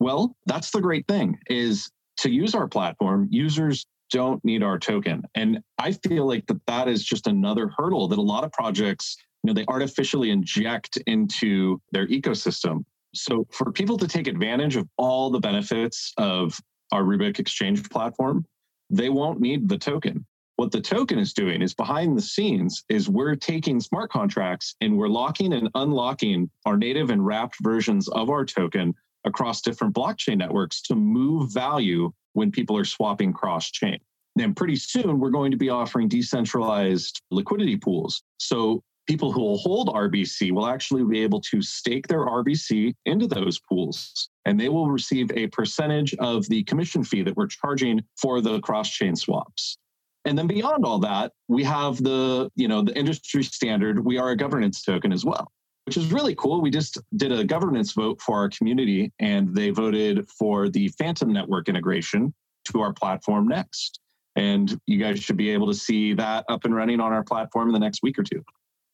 Well, 0.00 0.36
that's 0.46 0.70
the 0.70 0.80
great 0.80 1.06
thing 1.06 1.38
is 1.48 1.90
to 2.18 2.30
use 2.30 2.54
our 2.54 2.68
platform, 2.68 3.28
users 3.30 3.84
don't 4.10 4.44
need 4.44 4.62
our 4.62 4.78
token. 4.78 5.22
And 5.34 5.60
I 5.78 5.92
feel 5.92 6.26
like 6.26 6.46
that 6.46 6.64
that 6.66 6.88
is 6.88 7.04
just 7.04 7.26
another 7.26 7.70
hurdle 7.76 8.08
that 8.08 8.18
a 8.18 8.22
lot 8.22 8.44
of 8.44 8.52
projects, 8.52 9.16
you 9.42 9.48
know, 9.48 9.54
they 9.54 9.64
artificially 9.68 10.30
inject 10.30 10.96
into 11.06 11.80
their 11.92 12.06
ecosystem. 12.06 12.84
So 13.14 13.46
for 13.50 13.72
people 13.72 13.96
to 13.98 14.08
take 14.08 14.26
advantage 14.26 14.76
of 14.76 14.88
all 14.96 15.30
the 15.30 15.40
benefits 15.40 16.12
of 16.18 16.58
our 16.92 17.02
Rubic 17.02 17.38
Exchange 17.38 17.88
platform, 17.90 18.44
they 18.90 19.08
won't 19.08 19.40
need 19.40 19.68
the 19.68 19.78
token. 19.78 20.24
What 20.56 20.72
the 20.72 20.80
token 20.80 21.18
is 21.18 21.34
doing 21.34 21.60
is 21.60 21.74
behind 21.74 22.16
the 22.16 22.22
scenes 22.22 22.82
is 22.88 23.10
we're 23.10 23.34
taking 23.34 23.78
smart 23.80 24.10
contracts 24.10 24.74
and 24.80 24.96
we're 24.96 25.08
locking 25.08 25.52
and 25.52 25.68
unlocking 25.74 26.48
our 26.64 26.78
native 26.78 27.10
and 27.10 27.24
wrapped 27.24 27.56
versions 27.62 28.08
of 28.08 28.30
our 28.30 28.44
token 28.44 28.94
across 29.24 29.60
different 29.60 29.94
blockchain 29.94 30.38
networks 30.38 30.80
to 30.82 30.94
move 30.94 31.52
value 31.52 32.10
when 32.36 32.52
people 32.52 32.76
are 32.76 32.84
swapping 32.84 33.32
cross 33.32 33.70
chain. 33.70 33.98
Then 34.36 34.54
pretty 34.54 34.76
soon, 34.76 35.18
we're 35.18 35.30
going 35.30 35.50
to 35.50 35.56
be 35.56 35.70
offering 35.70 36.08
decentralized 36.08 37.22
liquidity 37.30 37.76
pools. 37.76 38.22
So 38.38 38.82
people 39.08 39.32
who 39.32 39.40
will 39.40 39.56
hold 39.56 39.88
RBC 39.88 40.52
will 40.52 40.66
actually 40.66 41.02
be 41.04 41.22
able 41.22 41.40
to 41.40 41.62
stake 41.62 42.06
their 42.08 42.26
RBC 42.26 42.94
into 43.06 43.26
those 43.26 43.58
pools, 43.58 44.28
and 44.44 44.60
they 44.60 44.68
will 44.68 44.90
receive 44.90 45.30
a 45.32 45.46
percentage 45.46 46.14
of 46.16 46.46
the 46.48 46.62
commission 46.64 47.02
fee 47.02 47.22
that 47.22 47.36
we're 47.36 47.46
charging 47.46 48.02
for 48.20 48.42
the 48.42 48.60
cross 48.60 48.90
chain 48.90 49.16
swaps. 49.16 49.78
And 50.26 50.36
then 50.36 50.46
beyond 50.46 50.84
all 50.84 50.98
that, 50.98 51.32
we 51.48 51.64
have 51.64 52.02
the, 52.02 52.50
you 52.54 52.68
know, 52.68 52.82
the 52.82 52.94
industry 52.98 53.44
standard. 53.44 54.04
We 54.04 54.18
are 54.18 54.30
a 54.30 54.36
governance 54.36 54.82
token 54.82 55.12
as 55.12 55.24
well, 55.24 55.50
which 55.86 55.96
is 55.96 56.12
really 56.12 56.34
cool. 56.34 56.60
We 56.60 56.70
just 56.70 56.98
did 57.16 57.32
a 57.32 57.44
governance 57.44 57.92
vote 57.92 58.20
for 58.20 58.36
our 58.36 58.48
community 58.48 59.12
and 59.20 59.54
they 59.54 59.70
voted 59.70 60.28
for 60.28 60.68
the 60.68 60.88
Fantom 60.88 61.32
network 61.32 61.68
integration 61.68 62.34
to 62.72 62.80
our 62.80 62.92
platform 62.92 63.46
next. 63.46 64.00
And 64.34 64.78
you 64.86 64.98
guys 64.98 65.20
should 65.20 65.36
be 65.36 65.50
able 65.50 65.68
to 65.68 65.74
see 65.74 66.12
that 66.14 66.44
up 66.48 66.64
and 66.64 66.74
running 66.74 67.00
on 67.00 67.12
our 67.12 67.22
platform 67.22 67.68
in 67.68 67.72
the 67.72 67.78
next 67.78 68.02
week 68.02 68.18
or 68.18 68.24
two. 68.24 68.42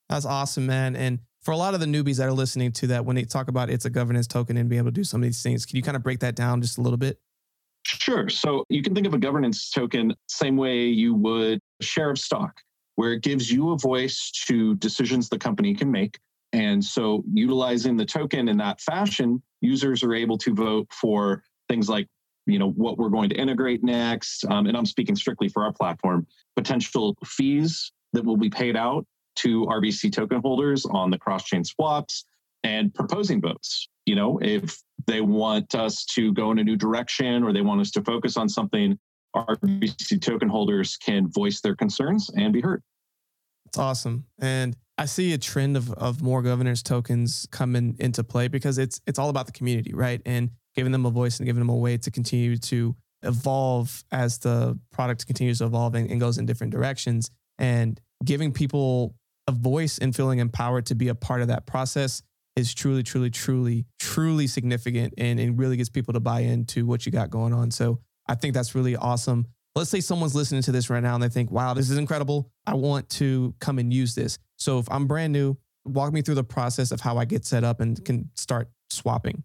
That's 0.08 0.26
awesome, 0.26 0.66
man. 0.66 0.94
And 0.94 1.20
for 1.40 1.52
a 1.52 1.56
lot 1.56 1.72
of 1.72 1.80
the 1.80 1.86
newbies 1.86 2.18
that 2.18 2.28
are 2.28 2.32
listening 2.32 2.72
to 2.72 2.86
that, 2.88 3.04
when 3.06 3.16
they 3.16 3.24
talk 3.24 3.48
about 3.48 3.70
it's 3.70 3.86
a 3.86 3.90
governance 3.90 4.26
token 4.26 4.58
and 4.58 4.68
be 4.68 4.76
able 4.76 4.88
to 4.88 4.92
do 4.92 5.02
some 5.02 5.22
of 5.22 5.24
these 5.24 5.42
things, 5.42 5.64
can 5.64 5.76
you 5.76 5.82
kind 5.82 5.96
of 5.96 6.02
break 6.02 6.20
that 6.20 6.36
down 6.36 6.60
just 6.60 6.76
a 6.78 6.82
little 6.82 6.98
bit? 6.98 7.18
Sure. 7.84 8.28
So 8.28 8.64
you 8.68 8.82
can 8.82 8.94
think 8.94 9.06
of 9.06 9.14
a 9.14 9.18
governance 9.18 9.70
token 9.70 10.14
same 10.28 10.56
way 10.56 10.84
you 10.84 11.14
would 11.14 11.58
share 11.80 12.10
of 12.10 12.18
stock, 12.18 12.60
where 12.96 13.14
it 13.14 13.22
gives 13.22 13.50
you 13.50 13.70
a 13.70 13.78
voice 13.78 14.30
to 14.46 14.76
decisions 14.76 15.28
the 15.28 15.38
company 15.38 15.74
can 15.74 15.90
make. 15.90 16.18
And 16.52 16.84
so 16.84 17.24
utilizing 17.32 17.96
the 17.96 18.04
token 18.04 18.48
in 18.48 18.58
that 18.58 18.80
fashion, 18.80 19.42
users 19.60 20.02
are 20.02 20.14
able 20.14 20.36
to 20.38 20.54
vote 20.54 20.88
for 20.92 21.42
things 21.68 21.88
like 21.88 22.08
you 22.46 22.58
know 22.58 22.70
what 22.70 22.98
we're 22.98 23.08
going 23.08 23.28
to 23.30 23.36
integrate 23.36 23.82
next. 23.82 24.44
Um, 24.46 24.66
and 24.66 24.76
i'm 24.76 24.86
speaking 24.86 25.16
strictly 25.16 25.48
for 25.48 25.64
our 25.64 25.72
platform 25.72 26.26
potential 26.56 27.16
fees 27.24 27.92
that 28.12 28.24
will 28.24 28.36
be 28.36 28.50
paid 28.50 28.76
out 28.76 29.06
to 29.36 29.64
rbc 29.66 30.12
token 30.12 30.40
holders 30.40 30.84
on 30.86 31.10
the 31.10 31.18
cross-chain 31.18 31.64
swaps 31.64 32.24
and 32.64 32.94
proposing 32.94 33.40
votes. 33.40 33.88
You 34.06 34.16
know 34.16 34.38
if 34.42 34.78
they 35.06 35.20
want 35.20 35.74
us 35.74 36.04
to 36.14 36.32
go 36.32 36.50
in 36.50 36.58
a 36.58 36.64
new 36.64 36.76
direction 36.76 37.42
or 37.42 37.52
they 37.52 37.62
want 37.62 37.80
us 37.80 37.90
to 37.92 38.02
focus 38.02 38.36
on 38.36 38.48
something 38.48 38.98
rbc 39.34 40.20
token 40.20 40.48
holders 40.48 40.96
can 40.96 41.30
voice 41.30 41.60
their 41.60 41.76
concerns 41.76 42.28
and 42.36 42.52
be 42.52 42.60
heard. 42.60 42.82
It's 43.66 43.78
awesome. 43.78 44.26
And 44.38 44.76
i 45.02 45.04
see 45.04 45.32
a 45.32 45.38
trend 45.38 45.76
of, 45.76 45.92
of 45.94 46.22
more 46.22 46.42
governance 46.42 46.82
tokens 46.82 47.46
coming 47.50 47.96
into 47.98 48.22
play 48.22 48.48
because 48.48 48.78
it's 48.78 49.00
it's 49.06 49.18
all 49.18 49.28
about 49.28 49.46
the 49.46 49.52
community 49.52 49.92
right 49.92 50.22
and 50.24 50.50
giving 50.74 50.92
them 50.92 51.04
a 51.04 51.10
voice 51.10 51.38
and 51.38 51.46
giving 51.46 51.60
them 51.60 51.68
a 51.68 51.76
way 51.76 51.96
to 51.96 52.10
continue 52.10 52.56
to 52.56 52.94
evolve 53.22 54.04
as 54.10 54.38
the 54.38 54.78
product 54.90 55.26
continues 55.26 55.58
to 55.58 55.64
evolve 55.64 55.94
and, 55.94 56.10
and 56.10 56.20
goes 56.20 56.38
in 56.38 56.46
different 56.46 56.72
directions 56.72 57.30
and 57.58 58.00
giving 58.24 58.52
people 58.52 59.14
a 59.48 59.52
voice 59.52 59.98
and 59.98 60.14
feeling 60.14 60.38
empowered 60.38 60.86
to 60.86 60.94
be 60.94 61.08
a 61.08 61.14
part 61.14 61.42
of 61.42 61.48
that 61.48 61.66
process 61.66 62.22
is 62.56 62.74
truly, 62.74 63.02
truly, 63.02 63.30
truly, 63.30 63.86
truly 63.98 64.46
significant 64.46 65.14
and, 65.16 65.40
and 65.40 65.58
really 65.58 65.76
gets 65.76 65.88
people 65.88 66.12
to 66.12 66.20
buy 66.20 66.40
into 66.40 66.84
what 66.86 67.06
you 67.06 67.12
got 67.12 67.30
going 67.30 67.52
on. 67.52 67.70
So 67.70 67.98
I 68.26 68.34
think 68.34 68.54
that's 68.54 68.74
really 68.74 68.94
awesome. 68.94 69.46
Let's 69.74 69.90
say 69.90 70.00
someone's 70.00 70.34
listening 70.34 70.62
to 70.62 70.72
this 70.72 70.90
right 70.90 71.02
now 71.02 71.14
and 71.14 71.22
they 71.22 71.30
think, 71.30 71.50
wow, 71.50 71.72
this 71.72 71.88
is 71.88 71.96
incredible. 71.96 72.50
I 72.66 72.74
want 72.74 73.08
to 73.10 73.54
come 73.58 73.78
and 73.78 73.92
use 73.92 74.14
this. 74.14 74.38
So 74.56 74.78
if 74.78 74.90
I'm 74.90 75.06
brand 75.06 75.32
new, 75.32 75.56
walk 75.84 76.12
me 76.12 76.20
through 76.20 76.34
the 76.34 76.44
process 76.44 76.90
of 76.90 77.00
how 77.00 77.16
I 77.16 77.24
get 77.24 77.46
set 77.46 77.64
up 77.64 77.80
and 77.80 78.02
can 78.04 78.28
start 78.34 78.68
swapping. 78.90 79.42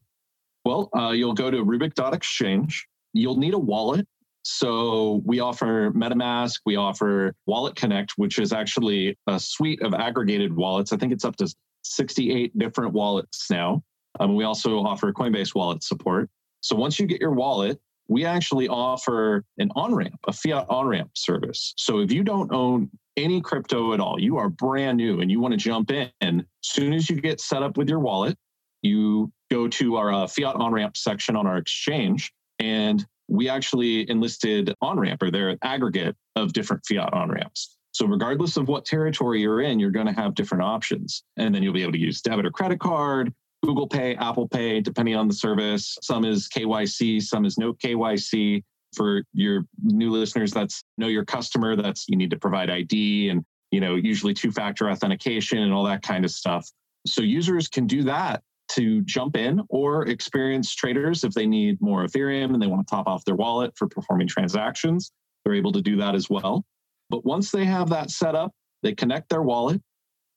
Well, 0.65 0.89
uh, 0.97 1.11
you'll 1.11 1.33
go 1.33 1.49
to 1.49 1.63
Rubic.exchange. 1.63 2.87
You'll 3.13 3.37
need 3.37 3.53
a 3.53 3.59
wallet. 3.59 4.05
So 4.43 5.21
we 5.25 5.39
offer 5.39 5.91
MetaMask, 5.91 6.59
we 6.65 6.77
offer 6.77 7.33
Wallet 7.47 7.75
Connect, 7.75 8.13
which 8.15 8.39
is 8.39 8.53
actually 8.53 9.17
a 9.27 9.37
suite 9.39 9.81
of 9.81 9.93
aggregated 9.93 10.55
wallets. 10.55 10.93
I 10.93 10.97
think 10.97 11.11
it's 11.11 11.25
up 11.25 11.35
to 11.37 11.53
68 11.83 12.57
different 12.57 12.93
wallets 12.93 13.49
now. 13.49 13.83
Um, 14.19 14.35
we 14.35 14.45
also 14.45 14.79
offer 14.79 15.11
Coinbase 15.11 15.53
wallet 15.53 15.83
support. 15.83 16.29
So 16.61 16.75
once 16.75 16.99
you 16.99 17.07
get 17.07 17.19
your 17.19 17.31
wallet, 17.31 17.79
we 18.07 18.25
actually 18.25 18.67
offer 18.67 19.43
an 19.57 19.69
on 19.75 19.93
ramp, 19.93 20.19
a 20.27 20.33
fiat 20.33 20.65
on 20.69 20.87
ramp 20.87 21.11
service. 21.13 21.73
So 21.77 21.99
if 21.99 22.11
you 22.11 22.23
don't 22.23 22.51
own 22.53 22.89
any 23.17 23.41
crypto 23.41 23.93
at 23.93 23.99
all, 23.99 24.19
you 24.19 24.37
are 24.37 24.49
brand 24.49 24.97
new 24.97 25.19
and 25.21 25.29
you 25.29 25.39
want 25.39 25.53
to 25.53 25.57
jump 25.57 25.91
in, 25.91 26.11
as 26.21 26.43
soon 26.61 26.93
as 26.93 27.09
you 27.09 27.19
get 27.19 27.41
set 27.41 27.63
up 27.63 27.77
with 27.77 27.89
your 27.89 27.99
wallet, 27.99 28.37
you 28.81 29.31
go 29.51 29.67
to 29.67 29.95
our 29.95 30.13
uh, 30.13 30.27
fiat 30.27 30.55
on 30.55 30.71
ramp 30.71 30.95
section 30.95 31.35
on 31.35 31.47
our 31.47 31.57
exchange, 31.57 32.31
and 32.59 33.05
we 33.27 33.49
actually 33.49 34.09
enlisted 34.09 34.73
on 34.81 34.99
ramp 34.99 35.21
or 35.21 35.31
their 35.31 35.57
aggregate 35.63 36.15
of 36.35 36.53
different 36.53 36.83
fiat 36.87 37.13
on 37.13 37.29
ramps. 37.29 37.77
So, 37.91 38.05
regardless 38.05 38.57
of 38.57 38.67
what 38.67 38.85
territory 38.85 39.41
you're 39.41 39.61
in, 39.61 39.79
you're 39.79 39.91
going 39.91 40.05
to 40.05 40.13
have 40.13 40.35
different 40.35 40.63
options. 40.63 41.23
And 41.35 41.53
then 41.53 41.63
you'll 41.63 41.73
be 41.73 41.81
able 41.81 41.93
to 41.93 41.97
use 41.97 42.21
debit 42.21 42.45
or 42.45 42.51
credit 42.51 42.79
card, 42.79 43.33
Google 43.63 43.87
Pay, 43.87 44.15
Apple 44.15 44.47
Pay, 44.47 44.81
depending 44.81 45.15
on 45.15 45.27
the 45.27 45.33
service. 45.33 45.97
Some 46.01 46.25
is 46.25 46.47
KYC, 46.47 47.21
some 47.21 47.45
is 47.45 47.57
no 47.57 47.73
KYC. 47.73 48.63
For 48.95 49.23
your 49.33 49.65
new 49.83 50.11
listeners, 50.11 50.51
that's 50.51 50.81
know 50.97 51.07
your 51.07 51.25
customer. 51.25 51.75
That's 51.75 52.07
you 52.07 52.15
need 52.15 52.29
to 52.29 52.37
provide 52.37 52.69
ID 52.69 53.29
and 53.29 53.43
you 53.71 53.81
know 53.81 53.95
usually 53.95 54.33
two 54.33 54.51
factor 54.51 54.89
authentication 54.89 55.59
and 55.59 55.73
all 55.73 55.83
that 55.83 56.01
kind 56.01 56.23
of 56.23 56.31
stuff. 56.31 56.69
So 57.05 57.21
users 57.21 57.67
can 57.67 57.85
do 57.85 58.03
that 58.03 58.41
to 58.69 59.01
jump 59.03 59.35
in 59.35 59.61
or 59.69 60.07
experienced 60.07 60.77
traders 60.77 61.23
if 61.23 61.33
they 61.33 61.45
need 61.45 61.79
more 61.81 62.05
Ethereum 62.05 62.53
and 62.53 62.61
they 62.61 62.67
want 62.67 62.85
to 62.85 62.89
top 62.89 63.07
off 63.07 63.23
their 63.25 63.35
wallet 63.35 63.73
for 63.75 63.87
performing 63.87 64.27
transactions. 64.27 65.11
They're 65.43 65.53
able 65.53 65.71
to 65.73 65.81
do 65.81 65.95
that 65.97 66.15
as 66.15 66.29
well. 66.29 66.65
But 67.09 67.25
once 67.25 67.51
they 67.51 67.65
have 67.65 67.89
that 67.89 68.11
set 68.11 68.35
up, 68.35 68.51
they 68.83 68.93
connect 68.93 69.29
their 69.29 69.41
wallet, 69.41 69.81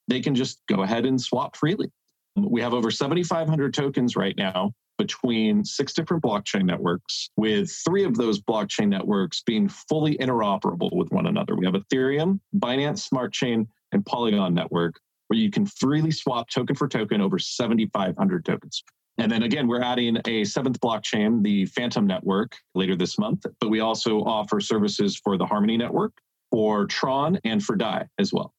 they 0.07 0.21
can 0.21 0.35
just 0.35 0.61
go 0.67 0.83
ahead 0.83 1.05
and 1.05 1.19
swap 1.19 1.55
freely. 1.55 1.91
We 2.35 2.61
have 2.61 2.73
over 2.73 2.91
7,500 2.91 3.73
tokens 3.73 4.15
right 4.15 4.35
now 4.37 4.73
between 4.97 5.65
six 5.65 5.93
different 5.93 6.23
blockchain 6.23 6.63
networks, 6.63 7.29
with 7.35 7.71
three 7.85 8.03
of 8.03 8.15
those 8.15 8.39
blockchain 8.39 8.87
networks 8.87 9.41
being 9.41 9.67
fully 9.67 10.15
interoperable 10.17 10.95
with 10.95 11.11
one 11.11 11.25
another. 11.25 11.55
We 11.55 11.65
have 11.65 11.73
Ethereum, 11.73 12.39
Binance 12.57 12.99
Smart 12.99 13.33
Chain, 13.33 13.67
and 13.91 14.05
Polygon 14.05 14.53
Network, 14.53 14.99
where 15.27 15.39
you 15.39 15.49
can 15.49 15.65
freely 15.65 16.11
swap 16.11 16.49
token 16.49 16.75
for 16.75 16.87
token 16.87 17.19
over 17.19 17.39
7,500 17.39 18.45
tokens. 18.45 18.83
And 19.17 19.31
then 19.31 19.43
again, 19.43 19.67
we're 19.67 19.81
adding 19.81 20.17
a 20.25 20.43
seventh 20.43 20.79
blockchain, 20.79 21.43
the 21.43 21.65
Fantom 21.65 22.05
Network, 22.05 22.55
later 22.75 22.95
this 22.95 23.17
month. 23.17 23.45
But 23.59 23.69
we 23.69 23.79
also 23.79 24.19
offer 24.19 24.59
services 24.59 25.19
for 25.21 25.37
the 25.37 25.45
Harmony 25.45 25.77
Network, 25.77 26.13
for 26.51 26.85
Tron, 26.85 27.39
and 27.43 27.63
for 27.63 27.75
DAI 27.75 28.07
as 28.19 28.31
well. 28.31 28.53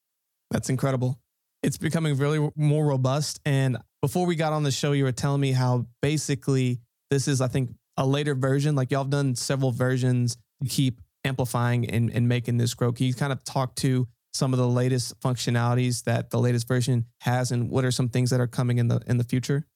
That's 0.50 0.68
incredible. 0.68 1.21
It's 1.62 1.78
becoming 1.78 2.16
really 2.16 2.50
more 2.56 2.86
robust. 2.86 3.40
And 3.44 3.78
before 4.00 4.26
we 4.26 4.34
got 4.34 4.52
on 4.52 4.62
the 4.62 4.70
show, 4.70 4.92
you 4.92 5.04
were 5.04 5.12
telling 5.12 5.40
me 5.40 5.52
how 5.52 5.86
basically 6.00 6.80
this 7.10 7.28
is, 7.28 7.40
I 7.40 7.48
think, 7.48 7.70
a 7.96 8.06
later 8.06 8.34
version. 8.34 8.74
Like 8.74 8.90
y'all 8.90 9.04
have 9.04 9.10
done 9.10 9.36
several 9.36 9.70
versions 9.70 10.36
to 10.62 10.68
keep 10.68 11.00
amplifying 11.24 11.88
and, 11.88 12.10
and 12.10 12.28
making 12.28 12.58
this 12.58 12.74
grow. 12.74 12.92
Can 12.92 13.06
you 13.06 13.14
kind 13.14 13.32
of 13.32 13.44
talk 13.44 13.76
to 13.76 14.08
some 14.32 14.52
of 14.52 14.58
the 14.58 14.66
latest 14.66 15.20
functionalities 15.20 16.04
that 16.04 16.30
the 16.30 16.38
latest 16.38 16.66
version 16.66 17.04
has 17.20 17.52
and 17.52 17.70
what 17.70 17.84
are 17.84 17.90
some 17.90 18.08
things 18.08 18.30
that 18.30 18.40
are 18.40 18.46
coming 18.46 18.78
in 18.78 18.88
the 18.88 19.00
in 19.06 19.18
the 19.18 19.24
future 19.24 19.66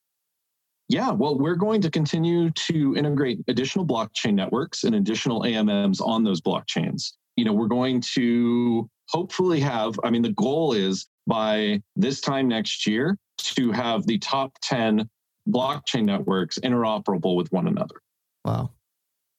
yeah, 0.89 1.11
well, 1.11 1.37
we're 1.37 1.57
going 1.57 1.81
to 1.81 1.91
continue 1.91 2.51
to 2.51 2.95
integrate 2.97 3.41
additional 3.49 3.85
blockchain 3.85 4.35
networks 4.35 4.85
and 4.85 4.95
additional 4.95 5.43
AMMs 5.43 6.01
on 6.01 6.23
those 6.23 6.41
blockchains. 6.41 7.15
You 7.37 7.45
know, 7.45 7.53
we're 7.53 7.67
going 7.67 8.01
to 8.15 8.89
hopefully 9.09 9.59
have, 9.61 9.99
I 10.05 10.11
mean, 10.11 10.23
the 10.23 10.33
goal 10.33 10.75
is 10.75 11.07
by 11.27 11.83
this 11.97 12.21
time 12.21 12.49
next 12.49 12.87
year 12.87 13.19
to 13.39 13.71
have 13.73 14.07
the 14.07 14.19
top 14.19 14.53
10 14.63 15.09
blockchain 15.49 16.05
networks 16.05 16.59
interoperable 16.59 17.37
with 17.37 17.51
one 17.53 17.69
another. 17.69 17.97
Wow. 18.45 18.71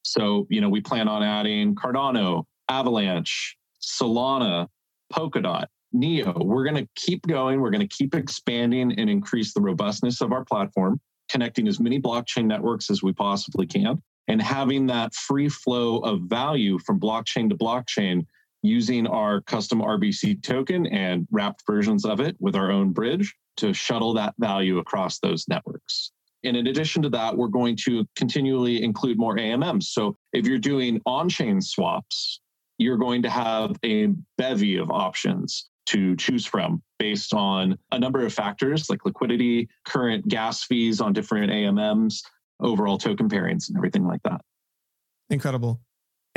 So, 0.02 0.46
you 0.48 0.60
know, 0.60 0.68
we 0.68 0.80
plan 0.80 1.08
on 1.08 1.22
adding 1.22 1.74
Cardano, 1.74 2.44
Avalanche, 2.68 3.56
Solana, 3.82 4.68
Polkadot, 5.12 5.66
Neo. 5.92 6.38
We're 6.42 6.64
going 6.64 6.82
to 6.82 6.88
keep 6.96 7.26
going. 7.26 7.60
We're 7.60 7.70
going 7.70 7.86
to 7.86 7.94
keep 7.94 8.14
expanding 8.14 8.98
and 8.98 9.10
increase 9.10 9.52
the 9.52 9.60
robustness 9.60 10.20
of 10.20 10.32
our 10.32 10.44
platform, 10.44 11.00
connecting 11.28 11.68
as 11.68 11.80
many 11.80 12.00
blockchain 12.00 12.46
networks 12.46 12.90
as 12.90 13.02
we 13.02 13.12
possibly 13.12 13.66
can, 13.66 14.02
and 14.28 14.40
having 14.40 14.86
that 14.86 15.14
free 15.14 15.48
flow 15.48 15.98
of 15.98 16.22
value 16.22 16.78
from 16.78 17.00
blockchain 17.00 17.48
to 17.50 17.56
blockchain 17.56 18.26
using 18.62 19.06
our 19.06 19.40
custom 19.42 19.80
RBC 19.80 20.42
token 20.42 20.86
and 20.86 21.26
wrapped 21.30 21.62
versions 21.66 22.04
of 22.04 22.20
it 22.20 22.36
with 22.40 22.56
our 22.56 22.70
own 22.70 22.92
bridge 22.92 23.34
to 23.58 23.72
shuttle 23.72 24.14
that 24.14 24.34
value 24.38 24.78
across 24.78 25.18
those 25.18 25.46
networks. 25.48 26.12
And 26.44 26.56
in 26.56 26.68
addition 26.68 27.02
to 27.02 27.08
that, 27.10 27.36
we're 27.36 27.48
going 27.48 27.76
to 27.84 28.06
continually 28.14 28.82
include 28.82 29.18
more 29.18 29.36
AMMs. 29.36 29.88
So 29.88 30.16
if 30.32 30.46
you're 30.46 30.58
doing 30.58 31.00
on 31.04 31.28
chain 31.28 31.60
swaps, 31.60 32.40
you're 32.78 32.96
going 32.96 33.22
to 33.22 33.30
have 33.30 33.76
a 33.84 34.08
bevy 34.36 34.76
of 34.76 34.90
options 34.90 35.68
to 35.86 36.14
choose 36.16 36.46
from 36.46 36.82
based 36.98 37.34
on 37.34 37.76
a 37.92 37.98
number 37.98 38.24
of 38.24 38.32
factors 38.32 38.88
like 38.88 39.04
liquidity, 39.04 39.68
current 39.86 40.28
gas 40.28 40.62
fees 40.64 41.00
on 41.00 41.12
different 41.12 41.50
AMMs, 41.50 42.22
overall 42.60 42.98
token 42.98 43.28
pairings, 43.28 43.68
and 43.68 43.76
everything 43.76 44.06
like 44.06 44.22
that. 44.22 44.40
Incredible. 45.30 45.80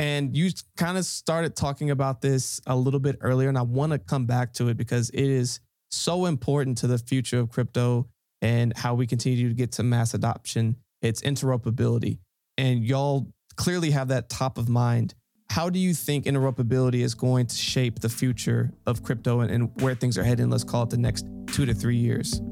And 0.02 0.36
you 0.36 0.50
kind 0.76 0.98
of 0.98 1.04
started 1.04 1.54
talking 1.54 1.92
about 1.92 2.22
this 2.22 2.60
a 2.66 2.74
little 2.74 2.98
bit 2.98 3.18
earlier, 3.20 3.48
and 3.48 3.56
I 3.56 3.62
want 3.62 3.92
to 3.92 4.00
come 4.00 4.26
back 4.26 4.52
to 4.54 4.66
it 4.66 4.76
because 4.76 5.10
it 5.10 5.22
is 5.22 5.60
so 5.92 6.26
important 6.26 6.78
to 6.78 6.88
the 6.88 6.98
future 6.98 7.38
of 7.38 7.50
crypto 7.50 8.08
and 8.40 8.76
how 8.76 8.94
we 8.94 9.06
continue 9.06 9.48
to 9.48 9.54
get 9.54 9.70
to 9.72 9.84
mass 9.84 10.12
adoption. 10.12 10.74
It's 11.02 11.22
interoperability. 11.22 12.18
And 12.58 12.84
y'all 12.84 13.32
clearly 13.54 13.92
have 13.92 14.08
that 14.08 14.28
top 14.28 14.58
of 14.58 14.68
mind. 14.68 15.14
How 15.50 15.70
do 15.70 15.78
you 15.78 15.94
think 15.94 16.24
interoperability 16.24 17.04
is 17.04 17.14
going 17.14 17.46
to 17.46 17.54
shape 17.54 18.00
the 18.00 18.08
future 18.08 18.72
of 18.84 19.04
crypto 19.04 19.38
and, 19.38 19.52
and 19.52 19.70
where 19.82 19.94
things 19.94 20.18
are 20.18 20.24
heading? 20.24 20.50
Let's 20.50 20.64
call 20.64 20.82
it 20.82 20.90
the 20.90 20.98
next 20.98 21.26
two 21.52 21.64
to 21.64 21.74
three 21.74 21.96
years. 21.96 22.42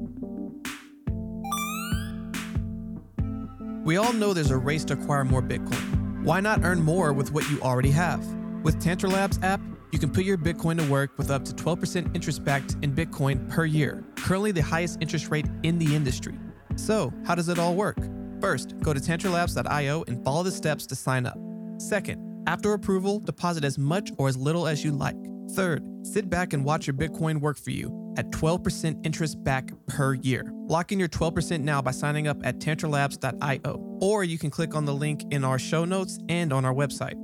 We 3.82 3.96
all 3.96 4.12
know 4.12 4.34
there's 4.34 4.52
a 4.52 4.56
race 4.56 4.84
to 4.84 4.94
acquire 4.94 5.24
more 5.24 5.42
Bitcoin. 5.42 5.99
Why 6.22 6.38
not 6.40 6.64
earn 6.64 6.82
more 6.82 7.14
with 7.14 7.32
what 7.32 7.48
you 7.48 7.58
already 7.62 7.90
have? 7.92 8.22
With 8.62 8.78
Tantra 8.78 9.08
Labs 9.08 9.38
app, 9.42 9.58
you 9.90 9.98
can 9.98 10.10
put 10.10 10.24
your 10.24 10.36
Bitcoin 10.36 10.76
to 10.76 10.84
work 10.90 11.16
with 11.16 11.30
up 11.30 11.46
to 11.46 11.52
12% 11.52 12.14
interest 12.14 12.44
backed 12.44 12.76
in 12.82 12.92
Bitcoin 12.94 13.48
per 13.48 13.64
year, 13.64 14.04
currently 14.16 14.52
the 14.52 14.60
highest 14.60 14.98
interest 15.00 15.30
rate 15.30 15.46
in 15.62 15.78
the 15.78 15.96
industry. 15.96 16.34
So, 16.76 17.10
how 17.24 17.34
does 17.34 17.48
it 17.48 17.58
all 17.58 17.74
work? 17.74 17.96
First, 18.38 18.78
go 18.80 18.92
to 18.92 19.00
tantralabs.io 19.00 20.04
and 20.08 20.22
follow 20.22 20.42
the 20.42 20.52
steps 20.52 20.86
to 20.88 20.94
sign 20.94 21.24
up. 21.24 21.38
Second, 21.78 22.44
after 22.46 22.74
approval, 22.74 23.18
deposit 23.20 23.64
as 23.64 23.78
much 23.78 24.10
or 24.18 24.28
as 24.28 24.36
little 24.36 24.66
as 24.66 24.84
you 24.84 24.92
like. 24.92 25.16
Third, 25.52 25.82
sit 26.02 26.28
back 26.28 26.52
and 26.52 26.66
watch 26.66 26.86
your 26.86 26.94
Bitcoin 26.94 27.40
work 27.40 27.56
for 27.56 27.70
you 27.70 28.09
at 28.20 28.30
12% 28.30 29.04
interest 29.04 29.42
back 29.42 29.72
per 29.86 30.14
year. 30.14 30.52
Lock 30.66 30.92
in 30.92 30.98
your 30.98 31.08
12% 31.08 31.62
now 31.62 31.80
by 31.80 31.90
signing 31.90 32.28
up 32.28 32.36
at 32.44 32.58
tantralabs.io, 32.58 33.98
or 34.02 34.24
you 34.24 34.38
can 34.38 34.50
click 34.50 34.74
on 34.74 34.84
the 34.84 34.94
link 34.94 35.24
in 35.30 35.42
our 35.42 35.58
show 35.58 35.86
notes 35.86 36.18
and 36.28 36.52
on 36.52 36.66
our 36.66 36.74
website. 36.74 37.14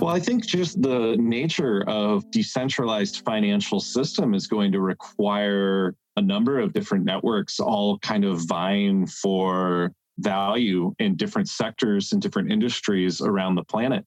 Well, 0.00 0.14
I 0.14 0.18
think 0.18 0.46
just 0.46 0.80
the 0.80 1.16
nature 1.18 1.84
of 1.86 2.28
decentralized 2.30 3.22
financial 3.22 3.80
system 3.80 4.32
is 4.32 4.46
going 4.46 4.72
to 4.72 4.80
require 4.80 5.94
a 6.16 6.22
number 6.22 6.58
of 6.58 6.72
different 6.72 7.04
networks 7.04 7.60
all 7.60 7.98
kind 7.98 8.24
of 8.24 8.40
vying 8.48 9.06
for 9.06 9.92
value 10.18 10.94
in 11.00 11.16
different 11.16 11.50
sectors 11.50 12.12
and 12.12 12.22
different 12.22 12.50
industries 12.50 13.20
around 13.20 13.56
the 13.56 13.64
planet 13.64 14.06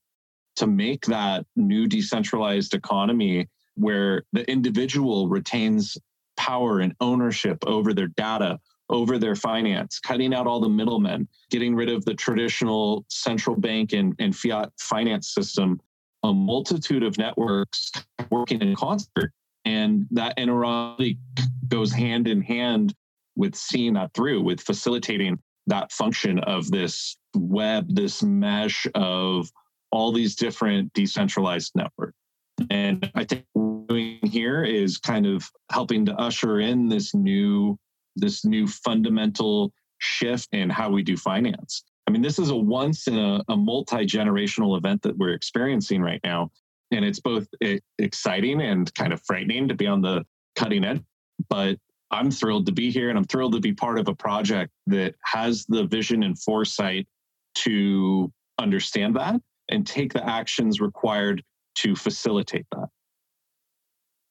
to 0.56 0.68
make 0.68 1.06
that 1.06 1.46
new 1.56 1.88
decentralized 1.88 2.74
economy 2.74 3.48
where 3.76 4.24
the 4.34 4.50
individual 4.50 5.28
retains 5.28 5.98
power 6.38 6.80
and 6.80 6.96
ownership 7.00 7.58
over 7.66 7.94
their 7.94 8.08
data, 8.08 8.60
over 8.90 9.18
their 9.18 9.36
finance, 9.36 10.00
cutting 10.00 10.34
out 10.34 10.48
all 10.48 10.60
the 10.60 10.70
middlemen, 10.70 11.28
getting 11.50 11.76
rid 11.76 11.90
of 11.90 12.06
the 12.06 12.14
traditional 12.14 13.06
central 13.10 13.56
bank 13.56 13.94
and, 13.94 14.16
and 14.20 14.36
fiat 14.36 14.72
finance 14.80 15.34
system, 15.34 15.80
a 16.24 16.34
multitude 16.34 17.04
of 17.04 17.18
networks 17.18 17.92
working 18.30 18.62
in 18.62 18.76
concert. 18.76 19.32
And 19.66 20.06
that 20.12 20.38
interoperability 20.38 21.18
goes 21.68 21.92
hand 21.92 22.28
in 22.28 22.42
hand 22.42 22.94
with 23.36 23.56
seeing 23.56 23.94
that 23.94 24.14
through, 24.14 24.42
with 24.42 24.62
facilitating 24.62 25.40
that 25.68 25.92
function 25.92 26.40
of 26.40 26.70
this 26.70 27.18
web, 27.36 27.88
this 27.90 28.22
mesh 28.22 28.86
of 28.96 29.50
all 29.94 30.12
these 30.12 30.36
different 30.36 30.92
decentralized 30.94 31.72
networks. 31.76 32.18
And 32.72 33.10
I 33.14 33.24
think 33.24 33.46
what 33.54 33.64
we're 33.64 33.88
doing 33.88 34.20
here 34.24 34.64
is 34.64 34.98
kind 34.98 35.28
of 35.28 35.48
helping 35.72 36.04
to 36.08 36.16
usher 36.16 36.60
in 36.60 36.90
this 36.90 37.14
new, 37.14 37.78
this 38.16 38.44
new 38.44 38.66
fundamental 38.66 39.72
shift 40.00 40.50
in 40.52 40.72
how 40.72 40.90
we 40.90 41.04
do 41.04 41.16
finance. 41.16 41.84
I 42.08 42.12
mean, 42.12 42.24
this 42.24 42.40
is 42.40 42.50
a 42.50 42.56
once 42.56 43.08
in 43.08 43.20
a, 43.20 43.44
a 43.50 43.56
multi-generational 43.56 44.78
event 44.78 45.04
that 45.04 45.16
we're 45.16 45.34
experiencing 45.34 46.02
right 46.02 46.20
now. 46.24 46.50
And 46.92 47.06
it's 47.06 47.20
both 47.20 47.48
exciting 48.00 48.62
and 48.62 48.94
kind 48.96 49.14
of 49.14 49.22
frightening 49.22 49.68
to 49.68 49.76
be 49.76 49.86
on 49.86 50.02
the 50.02 50.26
cutting 50.56 50.84
edge. 50.84 51.04
But 51.50 51.78
I'm 52.10 52.32
thrilled 52.32 52.65
to 52.65 52.72
be 52.72 52.89
here 52.89 53.10
and 53.10 53.17
I'm 53.17 53.26
thrilled 53.26 53.54
to 53.54 53.60
be 53.60 53.74
part 53.74 54.00
of 54.00 54.08
a 54.08 54.15
project 54.15 54.72
that 54.88 55.13
has 55.24 55.65
the 55.67 55.84
vision 55.86 56.24
and 56.24 56.38
foresight 56.38 57.08
to 57.56 58.32
understand 58.60 59.15
that 59.17 59.39
and 59.69 59.86
take 59.86 60.13
the 60.13 60.28
actions 60.28 60.80
required 60.80 61.43
to 61.76 61.95
facilitate 61.95 62.65
that. 62.71 62.88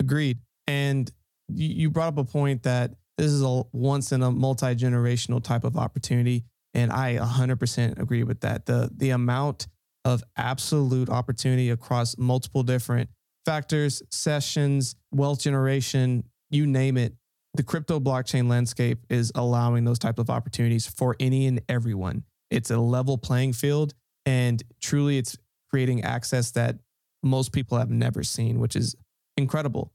Agreed. 0.00 0.38
And 0.66 1.10
you 1.48 1.90
brought 1.90 2.08
up 2.08 2.18
a 2.18 2.24
point 2.24 2.62
that 2.64 2.92
this 3.18 3.30
is 3.30 3.42
a 3.42 3.62
once 3.72 4.12
in 4.12 4.22
a 4.22 4.30
multi 4.30 4.74
generational 4.74 5.42
type 5.42 5.64
of 5.64 5.76
opportunity. 5.76 6.44
And 6.74 6.90
I 6.90 7.16
100% 7.16 8.00
agree 8.00 8.22
with 8.22 8.40
that. 8.40 8.66
The, 8.66 8.90
the 8.96 9.10
amount 9.10 9.66
of 10.04 10.24
absolute 10.36 11.08
opportunity 11.10 11.70
across 11.70 12.16
multiple 12.16 12.62
different 12.62 13.10
factors, 13.44 14.02
sessions, 14.10 14.96
wealth 15.12 15.40
generation, 15.40 16.24
you 16.50 16.66
name 16.66 16.96
it. 16.96 17.14
The 17.54 17.62
crypto 17.62 18.00
blockchain 18.00 18.48
landscape 18.48 19.04
is 19.10 19.30
allowing 19.34 19.84
those 19.84 19.98
type 19.98 20.18
of 20.18 20.30
opportunities 20.30 20.86
for 20.86 21.16
any 21.20 21.46
and 21.46 21.60
everyone. 21.68 22.24
It's 22.50 22.70
a 22.70 22.78
level 22.78 23.18
playing 23.18 23.52
field 23.52 23.94
and 24.26 24.62
truly 24.80 25.18
it's 25.18 25.36
creating 25.70 26.02
access 26.02 26.50
that 26.52 26.76
most 27.22 27.52
people 27.52 27.78
have 27.78 27.90
never 27.90 28.22
seen, 28.22 28.58
which 28.58 28.76
is 28.76 28.94
incredible. 29.36 29.92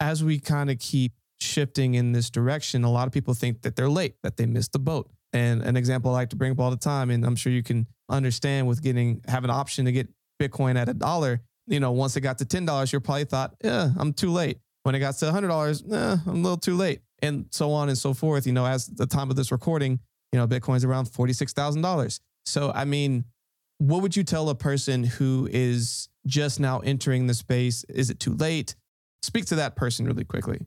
As 0.00 0.22
we 0.22 0.38
kind 0.38 0.70
of 0.70 0.78
keep 0.78 1.12
shifting 1.38 1.94
in 1.94 2.12
this 2.12 2.30
direction, 2.30 2.84
a 2.84 2.90
lot 2.90 3.06
of 3.06 3.12
people 3.12 3.34
think 3.34 3.62
that 3.62 3.76
they're 3.76 3.88
late, 3.88 4.16
that 4.22 4.36
they 4.36 4.46
missed 4.46 4.72
the 4.72 4.78
boat. 4.78 5.10
And 5.32 5.62
an 5.62 5.76
example 5.76 6.10
I 6.10 6.14
like 6.14 6.30
to 6.30 6.36
bring 6.36 6.52
up 6.52 6.60
all 6.60 6.70
the 6.70 6.76
time, 6.76 7.10
and 7.10 7.24
I'm 7.24 7.36
sure 7.36 7.52
you 7.52 7.62
can 7.62 7.86
understand 8.08 8.66
with 8.68 8.82
getting 8.82 9.22
have 9.26 9.44
an 9.44 9.50
option 9.50 9.84
to 9.84 9.92
get 9.92 10.08
Bitcoin 10.40 10.76
at 10.76 10.88
a 10.88 10.94
dollar. 10.94 11.40
You 11.66 11.80
know, 11.80 11.92
once 11.92 12.16
it 12.16 12.20
got 12.20 12.38
to 12.38 12.44
ten 12.44 12.64
dollars, 12.64 12.92
you 12.92 13.00
probably 13.00 13.24
thought, 13.24 13.54
"Yeah, 13.62 13.90
I'm 13.98 14.12
too 14.12 14.30
late." 14.30 14.58
When 14.84 14.94
it 14.94 15.00
got 15.00 15.16
to 15.16 15.32
hundred 15.32 15.48
dollars, 15.48 15.82
eh, 15.90 16.16
I'm 16.26 16.36
a 16.36 16.42
little 16.42 16.56
too 16.56 16.76
late, 16.76 17.00
and 17.20 17.46
so 17.50 17.72
on 17.72 17.88
and 17.88 17.98
so 17.98 18.14
forth. 18.14 18.46
You 18.46 18.52
know, 18.52 18.64
as 18.64 18.86
the 18.86 19.06
time 19.06 19.30
of 19.30 19.36
this 19.36 19.50
recording, 19.50 19.98
you 20.32 20.38
know, 20.38 20.46
Bitcoin's 20.46 20.84
around 20.84 21.06
forty 21.06 21.32
six 21.32 21.52
thousand 21.52 21.82
dollars. 21.82 22.20
So, 22.46 22.70
I 22.72 22.84
mean, 22.84 23.24
what 23.78 24.02
would 24.02 24.16
you 24.16 24.24
tell 24.24 24.48
a 24.48 24.54
person 24.54 25.04
who 25.04 25.48
is 25.50 26.08
just 26.26 26.60
now 26.60 26.80
entering 26.80 27.26
the 27.26 27.34
space? 27.34 27.84
Is 27.88 28.10
it 28.10 28.20
too 28.20 28.34
late? 28.34 28.74
Speak 29.22 29.46
to 29.46 29.56
that 29.56 29.76
person 29.76 30.06
really 30.06 30.24
quickly. 30.24 30.60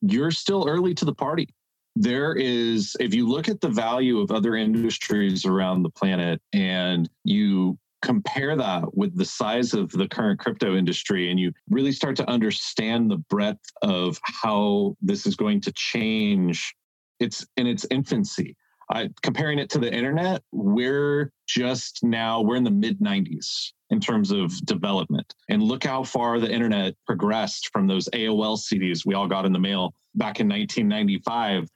You're 0.00 0.30
still 0.30 0.68
early 0.68 0.94
to 0.94 1.04
the 1.04 1.14
party. 1.14 1.48
There 1.96 2.34
is, 2.34 2.96
if 2.98 3.14
you 3.14 3.28
look 3.28 3.48
at 3.48 3.60
the 3.60 3.68
value 3.68 4.18
of 4.18 4.32
other 4.32 4.56
industries 4.56 5.44
around 5.44 5.82
the 5.82 5.90
planet 5.90 6.40
and 6.52 7.08
you 7.22 7.78
compare 8.02 8.54
that 8.56 8.94
with 8.94 9.16
the 9.16 9.24
size 9.24 9.72
of 9.72 9.90
the 9.90 10.06
current 10.06 10.38
crypto 10.38 10.76
industry 10.76 11.30
and 11.30 11.40
you 11.40 11.52
really 11.70 11.92
start 11.92 12.16
to 12.16 12.28
understand 12.28 13.10
the 13.10 13.16
breadth 13.16 13.64
of 13.80 14.20
how 14.24 14.94
this 15.00 15.26
is 15.26 15.36
going 15.36 15.58
to 15.58 15.72
change 15.72 16.74
it's 17.18 17.46
in 17.56 17.66
its 17.66 17.86
infancy 17.90 18.54
uh, 18.92 19.06
comparing 19.22 19.58
it 19.58 19.70
to 19.70 19.78
the 19.78 19.92
internet, 19.92 20.42
we're 20.52 21.32
just 21.46 22.00
now, 22.02 22.40
we're 22.40 22.56
in 22.56 22.64
the 22.64 22.70
mid 22.70 23.00
90s 23.00 23.72
in 23.90 24.00
terms 24.00 24.30
of 24.30 24.52
development. 24.66 25.34
And 25.48 25.62
look 25.62 25.84
how 25.84 26.02
far 26.02 26.40
the 26.40 26.50
internet 26.50 26.94
progressed 27.06 27.70
from 27.72 27.86
those 27.86 28.08
AOL 28.12 28.58
CDs 28.58 29.06
we 29.06 29.14
all 29.14 29.28
got 29.28 29.46
in 29.46 29.52
the 29.52 29.58
mail 29.58 29.94
back 30.14 30.40
in 30.40 30.48
1995 30.48 31.68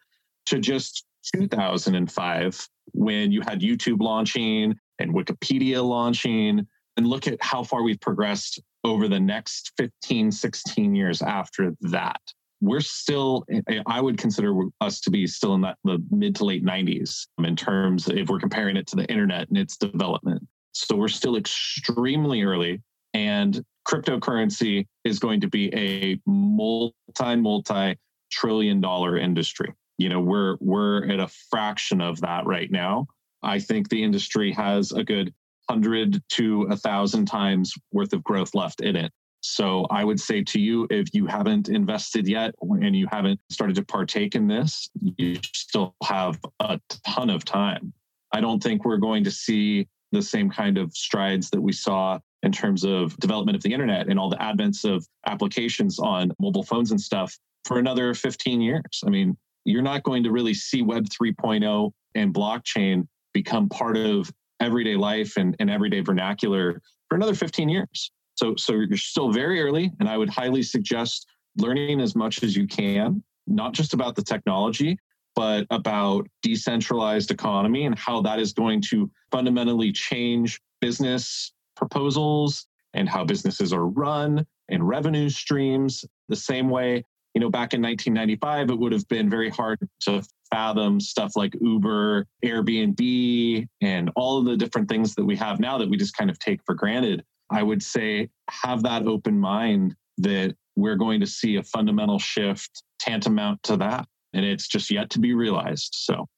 to 0.47 0.59
just 0.59 1.05
2005 1.35 2.69
when 2.93 3.31
you 3.31 3.41
had 3.43 3.61
YouTube 3.61 4.01
launching 4.01 4.75
and 4.99 5.15
Wikipedia 5.15 5.87
launching. 5.87 6.67
And 6.97 7.07
look 7.07 7.29
at 7.29 7.41
how 7.41 7.63
far 7.63 7.83
we've 7.83 8.01
progressed 8.01 8.61
over 8.83 9.07
the 9.07 9.21
next 9.21 9.73
15, 9.77 10.33
16 10.33 10.95
years 10.95 11.23
after 11.23 11.75
that 11.83 12.21
we're 12.61 12.81
still 12.81 13.45
i 13.87 14.01
would 14.01 14.19
consider 14.19 14.53
us 14.81 15.01
to 15.01 15.11
be 15.11 15.27
still 15.27 15.55
in 15.55 15.61
that 15.61 15.77
the 15.85 16.03
mid 16.11 16.35
to 16.35 16.45
late 16.45 16.65
90s 16.65 17.27
in 17.39 17.57
terms 17.57 18.09
if 18.09 18.29
we're 18.29 18.39
comparing 18.39 18.77
it 18.77 18.87
to 18.89 18.97
the 18.97 19.07
internet 19.07 19.49
and 19.49 19.59
its 19.59 19.77
development. 19.77 20.47
So 20.73 20.97
we're 20.97 21.09
still 21.09 21.37
extremely 21.37 22.43
early 22.43 22.83
and 23.15 23.65
cryptocurrency 23.87 24.87
is 25.05 25.19
going 25.19 25.41
to 25.41 25.49
be 25.49 25.75
a 25.75 26.21
multi 26.27 27.37
multi 27.37 27.97
trillion 28.31 28.81
dollar 28.81 29.19
industry. 29.19 29.73
You 29.97 30.09
know 30.09 30.21
we're 30.21 30.57
we're 30.61 31.09
at 31.09 31.21
a 31.21 31.29
fraction 31.51 32.01
of 32.01 32.21
that 32.21 32.47
right 32.47 32.71
now. 32.71 33.07
I 33.43 33.59
think 33.59 33.89
the 33.89 34.03
industry 34.03 34.53
has 34.53 34.93
a 34.93 35.05
good 35.05 35.33
100 35.67 36.23
to 36.31 36.63
a 36.71 36.77
thousand 36.77 37.27
times 37.27 37.73
worth 37.93 38.13
of 38.13 38.25
growth 38.25 38.55
left 38.55 38.81
in 38.81 38.97
it 38.97 39.13
so 39.41 39.87
I 39.91 40.05
would 40.05 40.19
say 40.19 40.43
to 40.43 40.61
you, 40.61 40.87
if 40.91 41.15
you 41.15 41.27
haven't 41.27 41.69
invested 41.69 42.27
yet 42.27 42.55
and 42.61 42.95
you 42.97 43.07
haven't 43.11 43.41
started 43.51 43.77
to 43.77 43.85
partake 43.85 44.35
in 44.35 44.49
this, 44.49 44.91
you 45.01 45.39
still 45.55 45.95
have 46.05 46.39
a 46.61 46.81
ton 47.07 47.31
of 47.31 47.45
time. 47.45 47.93
I 48.33 48.41
don't 48.41 48.63
think 48.63 48.85
we're 48.85 48.99
going 48.99 49.25
to 49.25 49.31
see 49.31 49.87
the 50.13 50.23
same 50.23 50.51
kind 50.51 50.79
of 50.79 50.93
strides 50.93 51.51
that 51.51 51.61
we 51.61 51.73
saw 51.73 52.19
in 52.43 52.53
terms 52.53 52.85
of 52.85 53.17
development 53.19 53.57
of 53.57 53.63
the 53.63 53.73
internet 53.73 54.09
and 54.09 54.19
all 54.19 54.31
the 54.31 54.37
advents 54.37 54.85
of 54.85 55.07
applications 55.27 55.99
on 55.99 56.33
mobile 56.41 56.63
phones 56.63 56.91
and 56.91 57.01
stuff 57.01 57.37
for 57.65 57.79
another 57.79 58.15
15 58.15 58.61
years. 58.61 59.03
I 59.07 59.11
mean, 59.11 59.37
you're 59.65 59.83
not 59.83 60.03
going 60.03 60.23
to 60.25 60.31
really 60.31 60.55
see 60.55 60.83
Web 60.83 61.07
3.0 61.09 61.91
and 62.15 62.35
blockchain 62.35 63.07
become 63.35 63.69
part 63.69 63.97
of 63.97 64.31
everyday 64.61 64.97
life 64.97 65.37
and, 65.37 65.55
and 65.61 65.71
everyday 65.71 66.01
vernacular 66.01 66.81
for 67.09 67.17
another 67.17 67.35
15 67.35 67.69
years. 67.69 68.11
So, 68.39 68.55
so 68.55 68.73
you're 68.75 68.97
still 68.97 69.33
very 69.33 69.61
early, 69.61 69.91
and 69.99 70.09
I 70.09 70.17
would 70.17 70.31
highly 70.31 70.63
suggest 70.63 71.27
learning 71.57 72.01
as 72.01 72.15
much 72.15 72.45
as 72.45 72.57
you 72.57 72.69
can, 72.69 73.21
not 73.49 73.73
just 73.73 73.95
about 73.95 74.15
the 74.15 74.23
technology, 74.23 74.97
but 75.35 75.67
about 75.71 76.29
decentralized 76.41 77.33
economy 77.33 77.87
and 77.87 77.99
how 77.99 78.23
that 78.23 78.39
is 78.39 78.53
going 78.53 78.81
to 78.91 79.11
fundamentally 79.33 79.91
change 79.91 80.61
business 80.81 81.53
proposals 81.75 82.69
and 82.95 83.09
how 83.09 83.25
businesses 83.25 83.73
are 83.73 83.89
run 83.89 84.47
and 84.69 84.87
revenue 84.87 85.29
streams. 85.29 86.05
The 86.29 86.37
same 86.37 86.71
way, 86.71 87.03
you 87.35 87.41
know, 87.41 87.51
back 87.51 87.75
in 87.75 87.83
1995, 87.83 88.71
it 88.71 88.79
would 88.79 88.93
have 88.93 89.09
been 89.09 89.29
very 89.29 89.51
hard 89.51 89.81
to 90.03 90.23
fathom 90.53 91.01
stuff 91.01 91.33
like 91.35 91.57
Uber, 91.61 92.25
Airbnb, 92.45 93.67
and 93.81 94.11
all 94.15 94.39
of 94.39 94.45
the 94.45 94.57
different 94.57 94.89
things 94.89 95.17
that 95.17 95.25
we 95.25 95.35
have 95.35 95.59
now 95.59 95.77
that 95.77 95.91
we 95.91 95.97
just 95.97 96.17
kind 96.17 96.31
of 96.31 96.39
take 96.39 96.61
for 96.65 96.77
granted. 96.77 97.25
I 97.51 97.63
would 97.63 97.83
say 97.83 98.29
have 98.51 98.83
that 98.83 99.07
open 99.07 99.39
mind 99.39 99.95
that 100.19 100.55
we're 100.77 100.97
going 100.97 101.21
to 101.21 101.27
see 101.27 101.57
a 101.57 101.63
fundamental 101.63 102.19
shift 102.19 102.83
tantamount 102.99 103.63
to 103.65 103.77
that. 103.79 104.07
And 104.33 104.45
it's 104.45 104.69
just 104.69 104.91
yet 104.91 105.11
to 105.11 105.19
be 105.19 105.35
realized. 105.35 105.95
So 105.95 106.29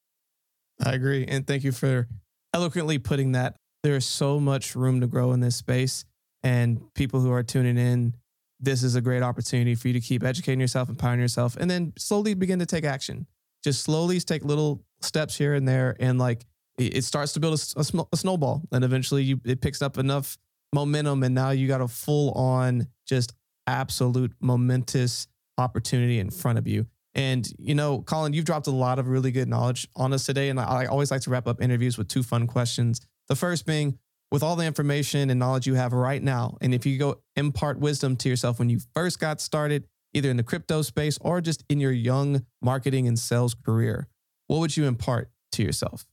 I 0.84 0.92
agree. 0.92 1.24
And 1.26 1.46
thank 1.46 1.64
you 1.64 1.72
for 1.72 2.08
eloquently 2.54 2.98
putting 2.98 3.32
that. 3.32 3.56
There 3.82 3.96
is 3.96 4.06
so 4.06 4.38
much 4.38 4.76
room 4.76 5.00
to 5.00 5.06
grow 5.06 5.32
in 5.32 5.40
this 5.40 5.56
space. 5.56 6.04
And 6.42 6.80
people 6.94 7.20
who 7.20 7.32
are 7.32 7.42
tuning 7.42 7.76
in, 7.76 8.14
this 8.60 8.82
is 8.82 8.94
a 8.94 9.00
great 9.00 9.22
opportunity 9.22 9.74
for 9.74 9.88
you 9.88 9.94
to 9.94 10.00
keep 10.00 10.22
educating 10.22 10.60
yourself, 10.60 10.88
empowering 10.88 11.20
yourself, 11.20 11.56
and 11.56 11.70
then 11.70 11.92
slowly 11.98 12.34
begin 12.34 12.58
to 12.58 12.66
take 12.66 12.84
action 12.84 13.26
just 13.62 13.82
slowly 13.82 14.20
take 14.20 14.44
little 14.44 14.82
steps 15.00 15.36
here 15.36 15.54
and 15.54 15.66
there 15.66 15.96
and 16.00 16.18
like 16.18 16.44
it 16.78 17.04
starts 17.04 17.34
to 17.34 17.40
build 17.40 17.52
a, 17.52 17.80
a, 17.80 17.84
sm- 17.84 18.00
a 18.10 18.16
snowball 18.16 18.62
and 18.72 18.84
eventually 18.84 19.22
you, 19.22 19.40
it 19.44 19.60
picks 19.60 19.82
up 19.82 19.98
enough 19.98 20.38
momentum 20.72 21.22
and 21.22 21.34
now 21.34 21.50
you 21.50 21.68
got 21.68 21.80
a 21.80 21.88
full 21.88 22.32
on 22.32 22.86
just 23.06 23.34
absolute 23.66 24.32
momentous 24.40 25.28
opportunity 25.58 26.18
in 26.18 26.30
front 26.30 26.58
of 26.58 26.66
you. 26.66 26.86
And 27.14 27.48
you 27.58 27.74
know 27.74 28.02
colin 28.02 28.32
you've 28.32 28.44
dropped 28.44 28.68
a 28.68 28.72
lot 28.72 28.98
of 28.98 29.08
really 29.08 29.32
good 29.32 29.48
knowledge 29.48 29.88
on 29.96 30.12
us 30.12 30.24
today 30.24 30.48
and 30.48 30.60
I, 30.60 30.82
I 30.82 30.86
always 30.86 31.10
like 31.10 31.22
to 31.22 31.30
wrap 31.30 31.46
up 31.46 31.60
interviews 31.60 31.98
with 31.98 32.08
two 32.08 32.22
fun 32.22 32.46
questions. 32.46 33.00
The 33.28 33.36
first 33.36 33.66
being 33.66 33.98
with 34.30 34.44
all 34.44 34.54
the 34.54 34.64
information 34.64 35.28
and 35.28 35.40
knowledge 35.40 35.66
you 35.66 35.74
have 35.74 35.92
right 35.92 36.22
now 36.22 36.56
and 36.60 36.72
if 36.72 36.86
you 36.86 36.98
go 36.98 37.20
impart 37.34 37.80
wisdom 37.80 38.16
to 38.16 38.28
yourself 38.28 38.58
when 38.58 38.70
you 38.70 38.78
first 38.94 39.18
got 39.18 39.40
started 39.40 39.88
either 40.12 40.30
in 40.30 40.36
the 40.36 40.42
crypto 40.42 40.82
space 40.82 41.18
or 41.20 41.40
just 41.40 41.64
in 41.68 41.80
your 41.80 41.92
young 41.92 42.44
marketing 42.62 43.06
and 43.06 43.18
sales 43.18 43.54
career, 43.54 44.08
what 44.46 44.58
would 44.58 44.76
you 44.76 44.86
impart 44.86 45.30
to 45.52 45.62
yourself? 45.62 46.06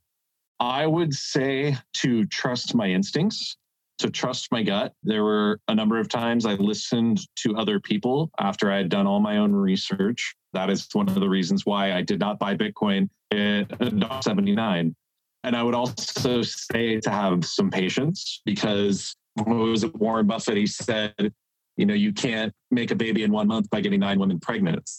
I 0.60 0.88
would 0.88 1.14
say 1.14 1.78
to 1.98 2.26
trust 2.26 2.74
my 2.76 2.88
instincts, 2.88 3.58
to 4.00 4.10
trust 4.10 4.52
my 4.52 4.64
gut. 4.64 4.94
There 5.04 5.24
were 5.24 5.60
a 5.68 5.76
number 5.76 6.00
of 6.00 6.08
times 6.10 6.46
I 6.46 6.54
listened 6.54 7.20
to 7.38 7.56
other 7.56 7.80
people 7.80 8.30
after 8.40 8.72
I 8.72 8.78
had 8.78 8.90
done 8.90 9.08
all 9.08 9.20
my 9.20 9.38
own 9.38 9.52
research. 9.52 10.36
That 10.54 10.70
is 10.70 10.88
one 10.94 11.08
of 11.08 11.16
the 11.16 11.30
reasons 11.30 11.66
why 11.66 11.94
I 11.94 12.02
did 12.02 12.20
not 12.20 12.40
buy 12.40 12.56
Bitcoin 12.56 13.10
at 13.32 14.24
79. 14.24 14.96
And 15.44 15.56
I 15.56 15.64
would 15.64 15.76
also 15.76 16.42
say 16.42 17.00
to 17.00 17.10
have 17.10 17.46
some 17.46 17.70
patience 17.72 18.42
because 18.46 19.16
what 19.36 19.48
was 19.48 19.84
it 19.84 19.96
Warren 19.96 20.28
Buffett? 20.28 20.58
He 20.58 20.68
said, 20.68 21.34
you 21.78 21.86
know, 21.86 21.94
you 21.94 22.12
can't 22.12 22.54
make 22.72 22.92
a 22.92 22.96
baby 22.96 23.24
in 23.24 23.32
one 23.32 23.48
month 23.48 23.70
by 23.70 23.82
getting 23.82 24.00
nine 24.00 24.20
women 24.20 24.40
pregnant. 24.40 24.90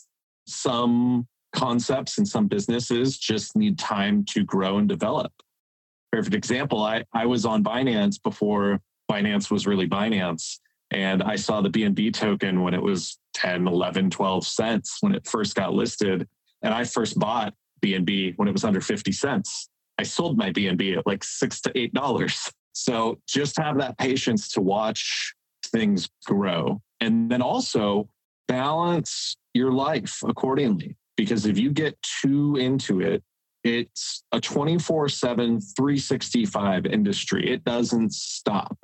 Some 0.46 1.26
concepts 1.54 2.18
and 2.18 2.26
some 2.26 2.46
businesses 2.46 3.18
just 3.18 3.56
need 3.56 3.78
time 3.78 4.24
to 4.26 4.44
grow 4.44 4.78
and 4.78 4.88
develop. 4.88 5.32
Perfect 6.12 6.34
example, 6.34 6.82
I, 6.82 7.04
I 7.12 7.26
was 7.26 7.44
on 7.44 7.62
Binance 7.62 8.22
before 8.22 8.80
Binance 9.10 9.50
was 9.50 9.66
really 9.66 9.88
Binance. 9.88 10.58
And 10.90 11.22
I 11.22 11.36
saw 11.36 11.60
the 11.60 11.70
BNB 11.70 12.14
token 12.14 12.62
when 12.62 12.74
it 12.74 12.82
was 12.82 13.18
10, 13.34 13.66
11, 13.66 14.10
12 14.10 14.46
cents 14.46 14.98
when 15.00 15.14
it 15.14 15.26
first 15.26 15.54
got 15.54 15.74
listed. 15.74 16.26
And 16.62 16.72
I 16.72 16.84
first 16.84 17.18
bought 17.18 17.54
BNB 17.84 18.34
when 18.36 18.48
it 18.48 18.52
was 18.52 18.64
under 18.64 18.80
50 18.80 19.12
cents. 19.12 19.68
I 19.98 20.02
sold 20.04 20.38
my 20.38 20.50
BNB 20.50 20.96
at 20.96 21.06
like 21.06 21.24
six 21.24 21.60
to 21.62 21.72
eight 21.76 21.92
dollars. 21.92 22.50
So 22.72 23.18
just 23.26 23.58
have 23.58 23.78
that 23.78 23.98
patience 23.98 24.48
to 24.52 24.60
watch 24.60 25.34
things 25.66 26.08
grow. 26.24 26.80
And 27.00 27.30
then 27.30 27.42
also 27.42 28.08
balance 28.46 29.36
your 29.52 29.72
life 29.72 30.22
accordingly. 30.26 30.96
Because 31.16 31.44
if 31.46 31.58
you 31.58 31.72
get 31.72 32.00
too 32.22 32.56
into 32.56 33.00
it, 33.00 33.24
it's 33.64 34.22
a 34.32 34.40
24 34.40 35.08
7, 35.08 35.60
365 35.60 36.86
industry. 36.86 37.52
It 37.52 37.64
doesn't 37.64 38.12
stop. 38.12 38.78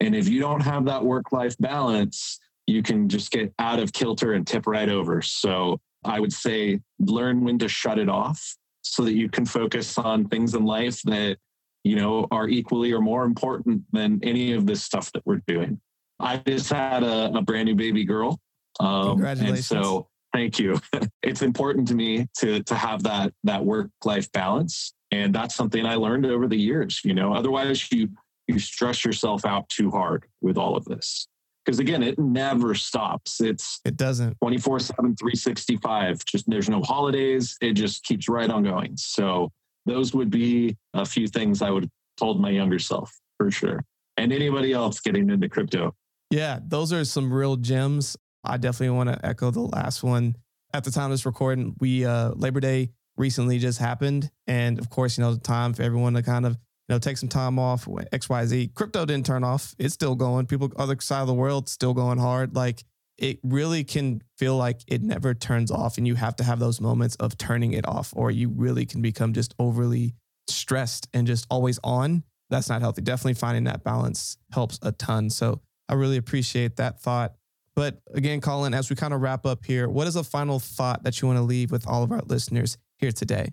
And 0.00 0.14
if 0.14 0.28
you 0.28 0.40
don't 0.40 0.60
have 0.60 0.84
that 0.86 1.04
work 1.04 1.32
life 1.32 1.56
balance, 1.58 2.38
you 2.66 2.82
can 2.82 3.08
just 3.08 3.30
get 3.30 3.52
out 3.58 3.78
of 3.78 3.92
kilter 3.92 4.32
and 4.32 4.46
tip 4.46 4.66
right 4.66 4.88
over. 4.88 5.22
So 5.22 5.80
I 6.04 6.20
would 6.20 6.32
say 6.32 6.80
learn 6.98 7.44
when 7.44 7.58
to 7.58 7.68
shut 7.68 7.98
it 7.98 8.08
off 8.08 8.56
so 8.82 9.04
that 9.04 9.14
you 9.14 9.28
can 9.28 9.44
focus 9.44 9.98
on 9.98 10.28
things 10.28 10.54
in 10.54 10.64
life 10.64 11.00
that, 11.02 11.38
you 11.84 11.96
know, 11.96 12.26
are 12.30 12.48
equally 12.48 12.92
or 12.92 13.00
more 13.00 13.24
important 13.24 13.82
than 13.92 14.20
any 14.22 14.52
of 14.52 14.66
this 14.66 14.82
stuff 14.82 15.12
that 15.12 15.22
we're 15.24 15.42
doing. 15.46 15.80
I 16.18 16.38
just 16.38 16.72
had 16.72 17.02
a, 17.02 17.32
a 17.34 17.42
brand 17.42 17.66
new 17.66 17.74
baby 17.74 18.04
girl. 18.04 18.40
Um, 18.80 19.10
Congratulations. 19.10 19.70
And 19.70 19.84
so 19.84 20.08
thank 20.32 20.58
you. 20.58 20.80
it's 21.22 21.42
important 21.42 21.88
to 21.88 21.94
me 21.94 22.26
to 22.38 22.62
to 22.62 22.74
have 22.74 23.02
that 23.04 23.32
that 23.44 23.64
work 23.64 23.90
life 24.04 24.30
balance, 24.32 24.94
and 25.10 25.34
that's 25.34 25.54
something 25.54 25.84
I 25.84 25.96
learned 25.96 26.26
over 26.26 26.46
the 26.48 26.56
years. 26.56 27.00
You 27.04 27.14
know, 27.14 27.34
otherwise 27.34 27.90
you 27.92 28.08
you 28.48 28.58
stress 28.58 29.04
yourself 29.04 29.44
out 29.44 29.68
too 29.68 29.90
hard 29.90 30.24
with 30.40 30.56
all 30.56 30.76
of 30.76 30.84
this. 30.84 31.28
Because 31.64 31.78
again 31.80 32.02
it 32.02 32.18
never 32.18 32.74
stops. 32.74 33.40
It's 33.40 33.80
it 33.84 33.96
doesn't. 33.96 34.36
24 34.38 34.80
7 34.80 35.16
365 35.16 36.24
just 36.24 36.48
there's 36.48 36.68
no 36.68 36.80
holidays. 36.82 37.56
It 37.60 37.72
just 37.72 38.04
keeps 38.04 38.28
right 38.28 38.48
on 38.48 38.62
going. 38.62 38.96
So 38.96 39.50
those 39.84 40.14
would 40.14 40.30
be 40.30 40.76
a 40.94 41.04
few 41.04 41.28
things 41.28 41.62
i 41.62 41.70
would 41.70 41.84
have 41.84 41.90
told 42.18 42.40
my 42.40 42.50
younger 42.50 42.78
self 42.78 43.12
for 43.36 43.50
sure. 43.50 43.84
And 44.16 44.32
anybody 44.32 44.72
else 44.72 45.00
getting 45.00 45.28
into 45.28 45.48
crypto? 45.48 45.94
Yeah, 46.30 46.60
those 46.66 46.92
are 46.92 47.04
some 47.04 47.32
real 47.32 47.56
gems. 47.56 48.16
I 48.42 48.56
definitely 48.56 48.96
want 48.96 49.10
to 49.10 49.26
echo 49.26 49.50
the 49.50 49.60
last 49.60 50.02
one. 50.02 50.36
At 50.72 50.84
the 50.84 50.90
time 50.90 51.06
of 51.06 51.10
this 51.10 51.26
recording, 51.26 51.74
we 51.80 52.04
uh 52.04 52.30
Labor 52.30 52.60
Day 52.60 52.90
recently 53.16 53.58
just 53.58 53.78
happened. 53.78 54.30
And 54.46 54.78
of 54.78 54.90
course, 54.90 55.18
you 55.18 55.24
know, 55.24 55.34
the 55.34 55.40
time 55.40 55.74
for 55.74 55.82
everyone 55.82 56.14
to 56.14 56.22
kind 56.22 56.46
of, 56.46 56.56
know, 56.94 56.98
take 56.98 57.18
some 57.18 57.28
time 57.28 57.58
off. 57.58 57.86
XYZ. 57.86 58.74
Crypto 58.74 59.04
didn't 59.04 59.26
turn 59.26 59.44
off. 59.44 59.74
It's 59.78 59.94
still 59.94 60.14
going. 60.14 60.46
People 60.46 60.70
other 60.76 60.96
side 61.00 61.20
of 61.20 61.26
the 61.26 61.34
world 61.34 61.68
still 61.68 61.94
going 61.94 62.18
hard. 62.18 62.54
Like 62.54 62.84
it 63.18 63.38
really 63.42 63.82
can 63.84 64.22
feel 64.36 64.56
like 64.56 64.80
it 64.86 65.02
never 65.02 65.34
turns 65.34 65.70
off. 65.70 65.98
And 65.98 66.06
you 66.06 66.14
have 66.14 66.36
to 66.36 66.44
have 66.44 66.58
those 66.58 66.80
moments 66.80 67.16
of 67.16 67.36
turning 67.38 67.72
it 67.72 67.86
off, 67.86 68.12
or 68.14 68.30
you 68.30 68.50
really 68.50 68.86
can 68.86 69.02
become 69.02 69.32
just 69.32 69.54
overly 69.58 70.14
stressed 70.48 71.08
and 71.12 71.26
just 71.26 71.46
always 71.50 71.78
on. 71.82 72.22
That's 72.50 72.68
not 72.68 72.80
healthy. 72.80 73.02
Definitely 73.02 73.34
finding 73.34 73.64
that 73.64 73.82
balance 73.82 74.36
helps 74.52 74.78
a 74.82 74.92
ton. 74.92 75.30
So 75.30 75.60
I 75.88 75.94
really 75.94 76.16
appreciate 76.16 76.76
that 76.76 77.00
thought. 77.00 77.34
But 77.74 78.00
again, 78.14 78.40
Colin, 78.40 78.74
as 78.74 78.88
we 78.88 78.96
kind 78.96 79.12
of 79.12 79.20
wrap 79.20 79.44
up 79.44 79.64
here, 79.64 79.88
what 79.88 80.06
is 80.06 80.16
a 80.16 80.24
final 80.24 80.58
thought 80.58 81.02
that 81.02 81.20
you 81.20 81.28
want 81.28 81.38
to 81.38 81.42
leave 81.42 81.70
with 81.70 81.86
all 81.86 82.02
of 82.02 82.12
our 82.12 82.22
listeners 82.26 82.78
here 82.98 83.12
today? 83.12 83.52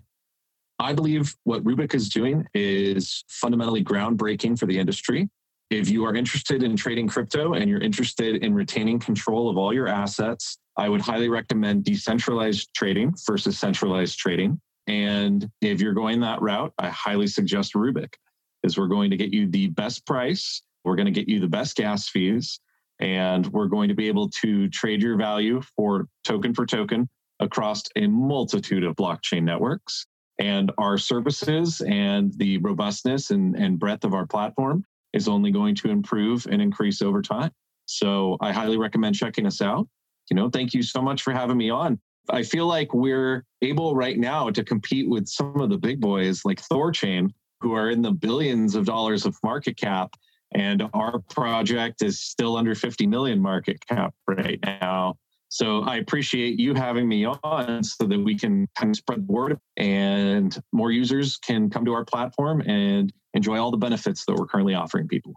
I 0.78 0.92
believe 0.92 1.34
what 1.44 1.62
Rubic 1.64 1.94
is 1.94 2.08
doing 2.08 2.46
is 2.54 3.24
fundamentally 3.28 3.84
groundbreaking 3.84 4.58
for 4.58 4.66
the 4.66 4.78
industry. 4.78 5.28
If 5.70 5.88
you 5.88 6.04
are 6.04 6.14
interested 6.14 6.62
in 6.62 6.76
trading 6.76 7.08
crypto 7.08 7.54
and 7.54 7.70
you're 7.70 7.80
interested 7.80 8.44
in 8.44 8.54
retaining 8.54 8.98
control 8.98 9.48
of 9.48 9.56
all 9.56 9.72
your 9.72 9.88
assets, 9.88 10.58
I 10.76 10.88
would 10.88 11.00
highly 11.00 11.28
recommend 11.28 11.84
decentralized 11.84 12.74
trading 12.74 13.14
versus 13.26 13.58
centralized 13.58 14.18
trading. 14.18 14.60
And 14.86 15.48
if 15.60 15.80
you're 15.80 15.94
going 15.94 16.20
that 16.20 16.42
route, 16.42 16.72
I 16.78 16.90
highly 16.90 17.28
suggest 17.28 17.74
Rubic, 17.74 18.14
is 18.62 18.76
we're 18.76 18.88
going 18.88 19.10
to 19.10 19.16
get 19.16 19.32
you 19.32 19.48
the 19.48 19.68
best 19.68 20.04
price 20.06 20.62
we're 20.84 20.96
going 20.96 21.06
to 21.06 21.12
get 21.12 21.28
you 21.28 21.40
the 21.40 21.48
best 21.48 21.76
gas 21.76 22.08
fees, 22.08 22.60
and 23.00 23.46
we're 23.48 23.66
going 23.66 23.88
to 23.88 23.94
be 23.94 24.08
able 24.08 24.28
to 24.42 24.68
trade 24.68 25.02
your 25.02 25.16
value 25.16 25.62
for 25.76 26.06
token 26.22 26.54
for 26.54 26.66
token 26.66 27.08
across 27.40 27.82
a 27.96 28.06
multitude 28.06 28.84
of 28.84 28.94
blockchain 28.94 29.42
networks. 29.42 30.06
And 30.38 30.72
our 30.78 30.98
services 30.98 31.80
and 31.82 32.32
the 32.38 32.58
robustness 32.58 33.30
and, 33.30 33.56
and 33.56 33.78
breadth 33.78 34.04
of 34.04 34.14
our 34.14 34.26
platform 34.26 34.84
is 35.12 35.28
only 35.28 35.50
going 35.50 35.74
to 35.76 35.90
improve 35.90 36.46
and 36.50 36.60
increase 36.60 37.00
over 37.02 37.22
time. 37.22 37.52
So 37.86 38.36
I 38.40 38.52
highly 38.52 38.76
recommend 38.76 39.14
checking 39.14 39.46
us 39.46 39.60
out. 39.60 39.86
You 40.30 40.36
know, 40.36 40.48
thank 40.48 40.74
you 40.74 40.82
so 40.82 41.00
much 41.00 41.22
for 41.22 41.32
having 41.32 41.56
me 41.56 41.70
on. 41.70 42.00
I 42.30 42.42
feel 42.42 42.66
like 42.66 42.94
we're 42.94 43.44
able 43.62 43.94
right 43.94 44.18
now 44.18 44.50
to 44.50 44.64
compete 44.64 45.08
with 45.08 45.28
some 45.28 45.60
of 45.60 45.68
the 45.68 45.78
big 45.78 46.00
boys 46.00 46.44
like 46.44 46.60
Thorchain, 46.60 47.30
who 47.60 47.74
are 47.74 47.90
in 47.90 48.02
the 48.02 48.10
billions 48.10 48.74
of 48.74 48.86
dollars 48.86 49.26
of 49.26 49.36
market 49.42 49.76
cap 49.76 50.14
and 50.54 50.88
our 50.94 51.18
project 51.18 52.02
is 52.02 52.20
still 52.20 52.56
under 52.56 52.74
50 52.74 53.06
million 53.06 53.40
market 53.40 53.84
cap 53.86 54.14
right 54.26 54.58
now. 54.62 55.16
So 55.54 55.82
I 55.82 55.98
appreciate 55.98 56.58
you 56.58 56.74
having 56.74 57.06
me 57.06 57.24
on 57.24 57.84
so 57.84 58.06
that 58.06 58.18
we 58.18 58.36
can 58.36 58.66
kind 58.74 58.90
of 58.90 58.96
spread 58.96 59.28
the 59.28 59.32
word 59.32 59.56
and 59.76 60.60
more 60.72 60.90
users 60.90 61.36
can 61.36 61.70
come 61.70 61.84
to 61.84 61.92
our 61.92 62.04
platform 62.04 62.60
and 62.62 63.12
enjoy 63.34 63.60
all 63.60 63.70
the 63.70 63.76
benefits 63.76 64.24
that 64.24 64.34
we're 64.34 64.48
currently 64.48 64.74
offering 64.74 65.06
people. 65.06 65.32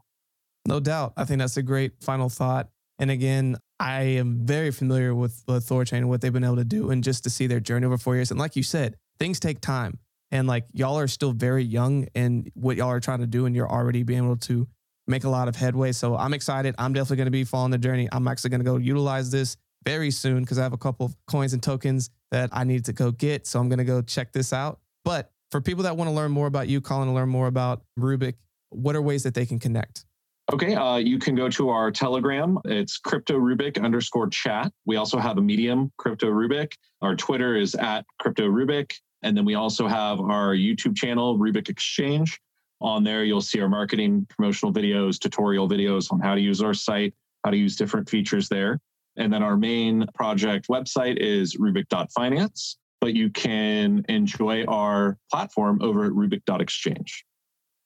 No 0.68 0.80
doubt. 0.80 1.14
I 1.18 1.26
think 1.26 1.38
that's 1.38 1.58
a 1.58 1.62
great 1.62 2.02
final 2.02 2.30
thought. 2.30 2.68
And 2.98 3.12
again, 3.12 3.58
I 3.80 4.02
am 4.02 4.44
very 4.44 4.72
familiar 4.72 5.14
with, 5.14 5.46
Thorchain 5.46 5.98
and 5.98 6.10
what 6.10 6.22
they've 6.22 6.34
been 6.34 6.44
able 6.44 6.56
to 6.56 6.66
do 6.66 6.90
and 6.90 7.04
just 7.04 7.24
to 7.26 7.30
see 7.30 7.46
their 7.46 7.60
journey 7.60 7.86
over 7.86 8.00
four 8.00 8.16
years. 8.16 8.32
And 8.32 8.40
like 8.40 8.56
you 8.56 8.64
said, 8.64 8.96
things 9.20 9.40
take 9.40 9.62
time. 9.62 10.00
And 10.32 10.48
like 10.48 10.66
y'all 10.74 10.98
are 10.98 11.08
still 11.08 11.32
very 11.32 11.64
young 11.64 12.08
and 12.16 12.50
what 12.56 12.76
y'all 12.76 12.90
are 12.90 13.00
trying 13.00 13.20
to 13.20 13.28
do, 13.28 13.46
and 13.46 13.56
you're 13.56 13.70
already 13.70 14.02
being 14.02 14.24
able 14.24 14.38
to 14.38 14.68
make 15.06 15.26
a 15.26 15.30
lot 15.30 15.48
of 15.48 15.56
headway. 15.56 15.92
So 15.92 16.18
I'm 16.18 16.34
excited. 16.34 16.74
I'm 16.80 16.92
definitely 16.92 17.18
going 17.18 17.28
to 17.28 17.32
be 17.32 17.44
following 17.44 17.70
the 17.70 17.78
journey. 17.78 18.10
I'm 18.12 18.28
actually 18.28 18.50
going 18.50 18.62
to 18.62 18.66
go 18.66 18.78
utilize 18.78 19.30
this 19.30 19.58
very 19.88 20.12
soon 20.12 20.42
because 20.42 20.60
I 20.60 20.64
have 20.64 20.74
a 20.74 20.78
couple 20.78 21.06
of 21.06 21.16
coins 21.28 21.54
and 21.54 21.64
tokens 21.64 22.10
that 22.32 22.50
I 22.52 22.64
need 22.64 22.86
to 22.86 22.94
go 22.94 23.12
get. 23.12 23.48
So 23.48 23.60
I'm 23.60 23.70
going 23.70 23.80
to 23.80 23.86
go 23.86 24.02
check 24.02 24.34
this 24.34 24.52
out. 24.52 24.80
But 25.06 25.32
for 25.52 25.62
people 25.62 25.84
that 25.84 25.96
want 25.96 26.10
to 26.10 26.14
learn 26.14 26.32
more 26.32 26.48
about 26.48 26.68
you, 26.68 26.82
Colin, 26.82 27.08
to 27.08 27.14
learn 27.14 27.30
more 27.30 27.48
about 27.48 27.84
Rubic, 27.98 28.36
what 28.70 28.96
are 28.96 29.02
ways 29.02 29.24
that 29.24 29.34
they 29.34 29.46
can 29.46 29.60
connect? 29.60 30.06
Okay, 30.52 30.76
uh, 30.76 30.96
you 30.96 31.20
can 31.20 31.36
go 31.36 31.50
to 31.50 31.70
our 31.70 31.92
Telegram. 31.92 32.58
It's 32.66 32.98
Crypto 32.98 33.38
Rubic 33.38 33.82
underscore 33.84 34.30
chat. 34.30 34.72
We 34.86 34.96
also 34.96 35.18
have 35.18 35.38
a 35.38 35.42
Medium, 35.42 35.92
Crypto 35.98 36.28
Rubic. 36.28 36.74
Our 37.02 37.16
Twitter 37.16 37.56
is 37.58 37.76
at 37.76 38.06
Crypto 38.20 38.48
Rubic, 38.48 38.94
And 39.24 39.36
then 39.36 39.44
we 39.44 39.56
also 39.56 39.88
have 39.88 40.20
our 40.20 40.56
YouTube 40.56 40.96
channel, 40.96 41.38
Rubic 41.38 41.70
Exchange. 41.70 42.40
On 42.80 43.04
there, 43.04 43.24
you'll 43.26 43.42
see 43.42 43.60
our 43.60 43.68
marketing, 43.68 44.26
promotional 44.30 44.72
videos, 44.72 45.20
tutorial 45.20 45.68
videos 45.68 46.12
on 46.14 46.20
how 46.20 46.36
to 46.36 46.42
use 46.42 46.62
our 46.62 46.74
site, 46.74 47.14
how 47.44 47.52
to 47.52 47.58
use 47.58 47.76
different 47.76 48.10
features 48.10 48.48
there. 48.48 48.80
And 49.18 49.34
then 49.34 49.44
our 49.44 49.58
main 49.58 50.06
project 50.14 50.68
website 50.70 51.18
is 51.18 51.58
rubic.finance, 51.58 52.78
but 53.02 53.14
you 53.14 53.30
can 53.30 54.06
enjoy 54.08 54.64
our 54.66 55.18
platform 55.32 55.80
over 55.82 56.06
at 56.06 56.12
rubic.exchange. 56.12 57.26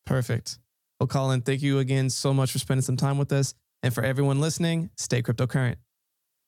Perfect. 0.06 0.60
Well, 1.00 1.08
Colin, 1.08 1.42
thank 1.42 1.62
you 1.62 1.80
again 1.80 2.10
so 2.10 2.34
much 2.34 2.52
for 2.52 2.60
spending 2.60 2.84
some 2.84 2.98
time 2.98 3.18
with 3.18 3.32
us. 3.32 3.54
And 3.84 3.94
for 3.94 4.04
everyone 4.04 4.40
listening, 4.40 4.92
stay 4.98 5.22
cryptocurrent. 5.24 5.78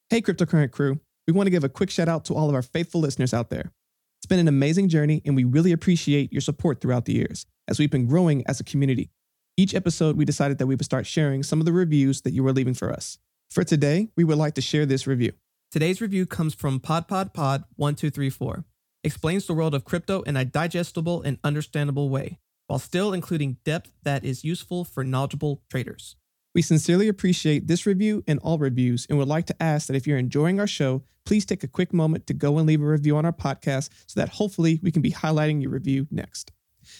Hey, 0.10 0.22
cryptocurrent 0.22 0.72
crew. 0.72 1.00
We 1.28 1.34
want 1.34 1.48
to 1.48 1.52
give 1.52 1.64
a 1.64 1.70
quick 1.70 1.90
shout 1.90 2.08
out 2.08 2.26
to 2.26 2.36
all 2.36 2.50
of 2.50 2.56
our 2.56 2.62
faithful 2.62 3.02
listeners 3.02 3.34
out 3.34 3.50
there. 3.50 3.72
It's 4.20 4.28
been 4.28 4.40
an 4.40 4.48
amazing 4.48 4.90
journey, 4.90 5.22
and 5.26 5.36
we 5.36 5.44
really 5.44 5.72
appreciate 5.72 6.32
your 6.32 6.42
support 6.42 6.82
throughout 6.82 7.06
the 7.06 7.14
years 7.14 7.46
as 7.68 7.80
we've 7.80 7.90
been 7.90 8.06
growing 8.06 8.46
as 8.48 8.60
a 8.60 8.64
community. 8.64 9.10
Each 9.58 9.74
episode, 9.74 10.18
we 10.18 10.26
decided 10.26 10.58
that 10.58 10.68
we 10.68 10.76
would 10.76 10.86
start 10.86 11.08
sharing 11.08 11.44
some 11.44 11.60
of 11.60 11.66
the 11.66 11.74
reviews 11.74 12.22
that 12.22 12.34
you 12.34 12.44
were 12.44 12.54
leaving 12.54 12.74
for 12.74 12.92
us. 12.92 13.18
For 13.54 13.64
today, 13.64 14.10
we 14.16 14.24
would 14.24 14.40
like 14.40 14.56
to 14.56 14.62
share 14.62 14.88
this 14.88 15.06
review. 15.06 15.34
Today's 15.70 16.02
review 16.02 16.26
comes 16.26 16.56
from 16.56 16.80
PodPodPod1234. 16.80 18.64
Explains 19.04 19.46
the 19.46 19.54
world 19.54 19.76
of 19.76 19.86
crypto 19.86 20.24
in 20.24 20.36
a 20.36 20.44
digestible 20.44 21.22
and 21.22 21.38
understandable 21.44 22.10
way 22.10 22.40
while 22.66 22.80
still 22.80 23.14
including 23.14 23.58
depth 23.64 23.92
that 24.02 24.26
is 24.26 24.44
useful 24.44 24.84
for 24.84 25.04
knowledgeable 25.04 25.62
traders. 25.70 26.16
We 26.56 26.64
sincerely 26.64 27.08
appreciate 27.08 27.68
this 27.68 27.86
review 27.86 28.24
and 28.28 28.40
all 28.40 28.58
reviews 28.58 29.06
and 29.08 29.20
would 29.20 29.28
like 29.28 29.46
to 29.46 29.62
ask 29.62 29.86
that 29.86 29.96
if 29.96 30.08
you're 30.08 30.18
enjoying 30.18 30.60
our 30.60 30.66
show, 30.66 31.04
please 31.24 31.46
take 31.46 31.64
a 31.64 31.68
quick 31.68 31.94
moment 31.94 32.26
to 32.26 32.34
go 32.34 32.58
and 32.58 32.66
leave 32.66 32.82
a 32.82 32.86
review 32.86 33.16
on 33.18 33.26
our 33.26 33.32
podcast 33.32 33.92
so 34.08 34.20
that 34.20 34.30
hopefully 34.30 34.80
we 34.82 34.92
can 34.92 35.04
be 35.04 35.12
highlighting 35.12 35.62
your 35.62 35.70
review 35.70 36.08
next. 36.10 36.52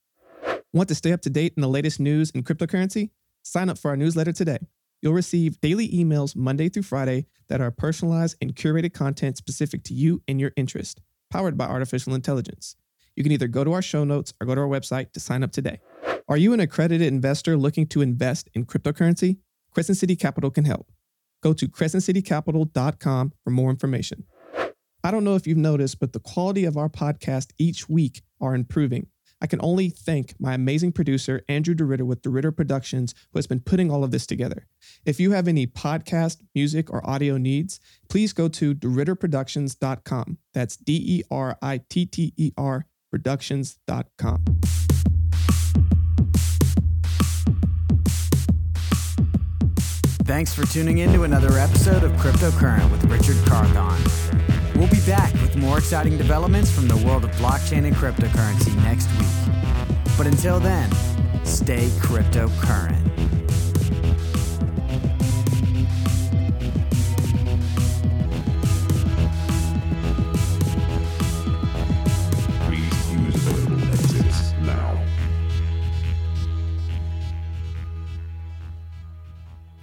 Want 0.72 0.88
to 0.88 0.96
stay 0.96 1.12
up 1.12 1.20
to 1.22 1.30
date 1.30 1.54
in 1.56 1.60
the 1.60 1.68
latest 1.68 2.00
news 2.00 2.30
in 2.30 2.42
cryptocurrency? 2.42 3.10
Sign 3.44 3.68
up 3.68 3.78
for 3.78 3.92
our 3.92 3.96
newsletter 3.96 4.32
today. 4.32 4.58
You'll 5.00 5.12
receive 5.12 5.60
daily 5.60 5.88
emails 5.90 6.34
Monday 6.34 6.68
through 6.68 6.82
Friday 6.82 7.26
that 7.46 7.60
are 7.60 7.70
personalized 7.70 8.36
and 8.42 8.56
curated 8.56 8.92
content 8.92 9.36
specific 9.36 9.84
to 9.84 9.94
you 9.94 10.22
and 10.26 10.40
your 10.40 10.50
interest, 10.56 11.00
powered 11.30 11.56
by 11.56 11.66
artificial 11.66 12.14
intelligence. 12.14 12.74
You 13.14 13.22
can 13.22 13.30
either 13.30 13.46
go 13.46 13.62
to 13.62 13.74
our 13.74 13.82
show 13.82 14.02
notes 14.02 14.34
or 14.40 14.46
go 14.48 14.56
to 14.56 14.62
our 14.62 14.66
website 14.66 15.12
to 15.12 15.20
sign 15.20 15.44
up 15.44 15.52
today. 15.52 15.78
Are 16.30 16.36
you 16.36 16.52
an 16.52 16.60
accredited 16.60 17.06
investor 17.06 17.56
looking 17.56 17.86
to 17.86 18.02
invest 18.02 18.50
in 18.52 18.66
cryptocurrency? 18.66 19.38
Crescent 19.72 19.96
City 19.96 20.14
Capital 20.14 20.50
can 20.50 20.66
help. 20.66 20.92
Go 21.42 21.54
to 21.54 21.66
crescentcitycapital.com 21.66 23.32
for 23.42 23.50
more 23.50 23.70
information. 23.70 24.24
I 25.02 25.10
don't 25.10 25.24
know 25.24 25.36
if 25.36 25.46
you've 25.46 25.56
noticed, 25.56 26.00
but 26.00 26.12
the 26.12 26.20
quality 26.20 26.66
of 26.66 26.76
our 26.76 26.90
podcast 26.90 27.52
each 27.56 27.88
week 27.88 28.22
are 28.42 28.54
improving. 28.54 29.06
I 29.40 29.46
can 29.46 29.60
only 29.62 29.88
thank 29.88 30.34
my 30.38 30.52
amazing 30.52 30.92
producer, 30.92 31.42
Andrew 31.48 31.74
DeRitter 31.74 32.02
with 32.02 32.20
DeRitter 32.20 32.54
Productions, 32.54 33.14
who 33.32 33.38
has 33.38 33.46
been 33.46 33.60
putting 33.60 33.90
all 33.90 34.04
of 34.04 34.10
this 34.10 34.26
together. 34.26 34.66
If 35.06 35.18
you 35.20 35.30
have 35.30 35.48
any 35.48 35.66
podcast, 35.66 36.42
music, 36.54 36.92
or 36.92 37.08
audio 37.08 37.38
needs, 37.38 37.80
please 38.10 38.34
go 38.34 38.48
to 38.48 38.74
DeRitterProductions.com. 38.74 40.38
That's 40.52 40.76
D 40.76 41.02
E 41.06 41.22
R 41.30 41.56
I 41.62 41.80
T 41.88 42.04
T 42.04 42.34
E 42.36 42.52
R 42.58 42.84
Productions.com. 43.10 44.44
Thanks 50.28 50.52
for 50.52 50.66
tuning 50.66 50.98
in 50.98 51.10
to 51.14 51.22
another 51.22 51.58
episode 51.58 52.04
of 52.04 52.12
Cryptocurrent 52.12 52.90
with 52.90 53.02
Richard 53.06 53.38
Carthon. 53.46 53.98
We'll 54.78 54.90
be 54.90 55.00
back 55.06 55.32
with 55.32 55.56
more 55.56 55.78
exciting 55.78 56.18
developments 56.18 56.70
from 56.70 56.86
the 56.86 56.98
world 56.98 57.24
of 57.24 57.30
blockchain 57.36 57.86
and 57.86 57.96
cryptocurrency 57.96 58.76
next 58.84 59.08
week. 59.18 59.56
But 60.18 60.26
until 60.26 60.60
then, 60.60 60.92
stay 61.46 61.86
cryptocurrent. 62.02 63.27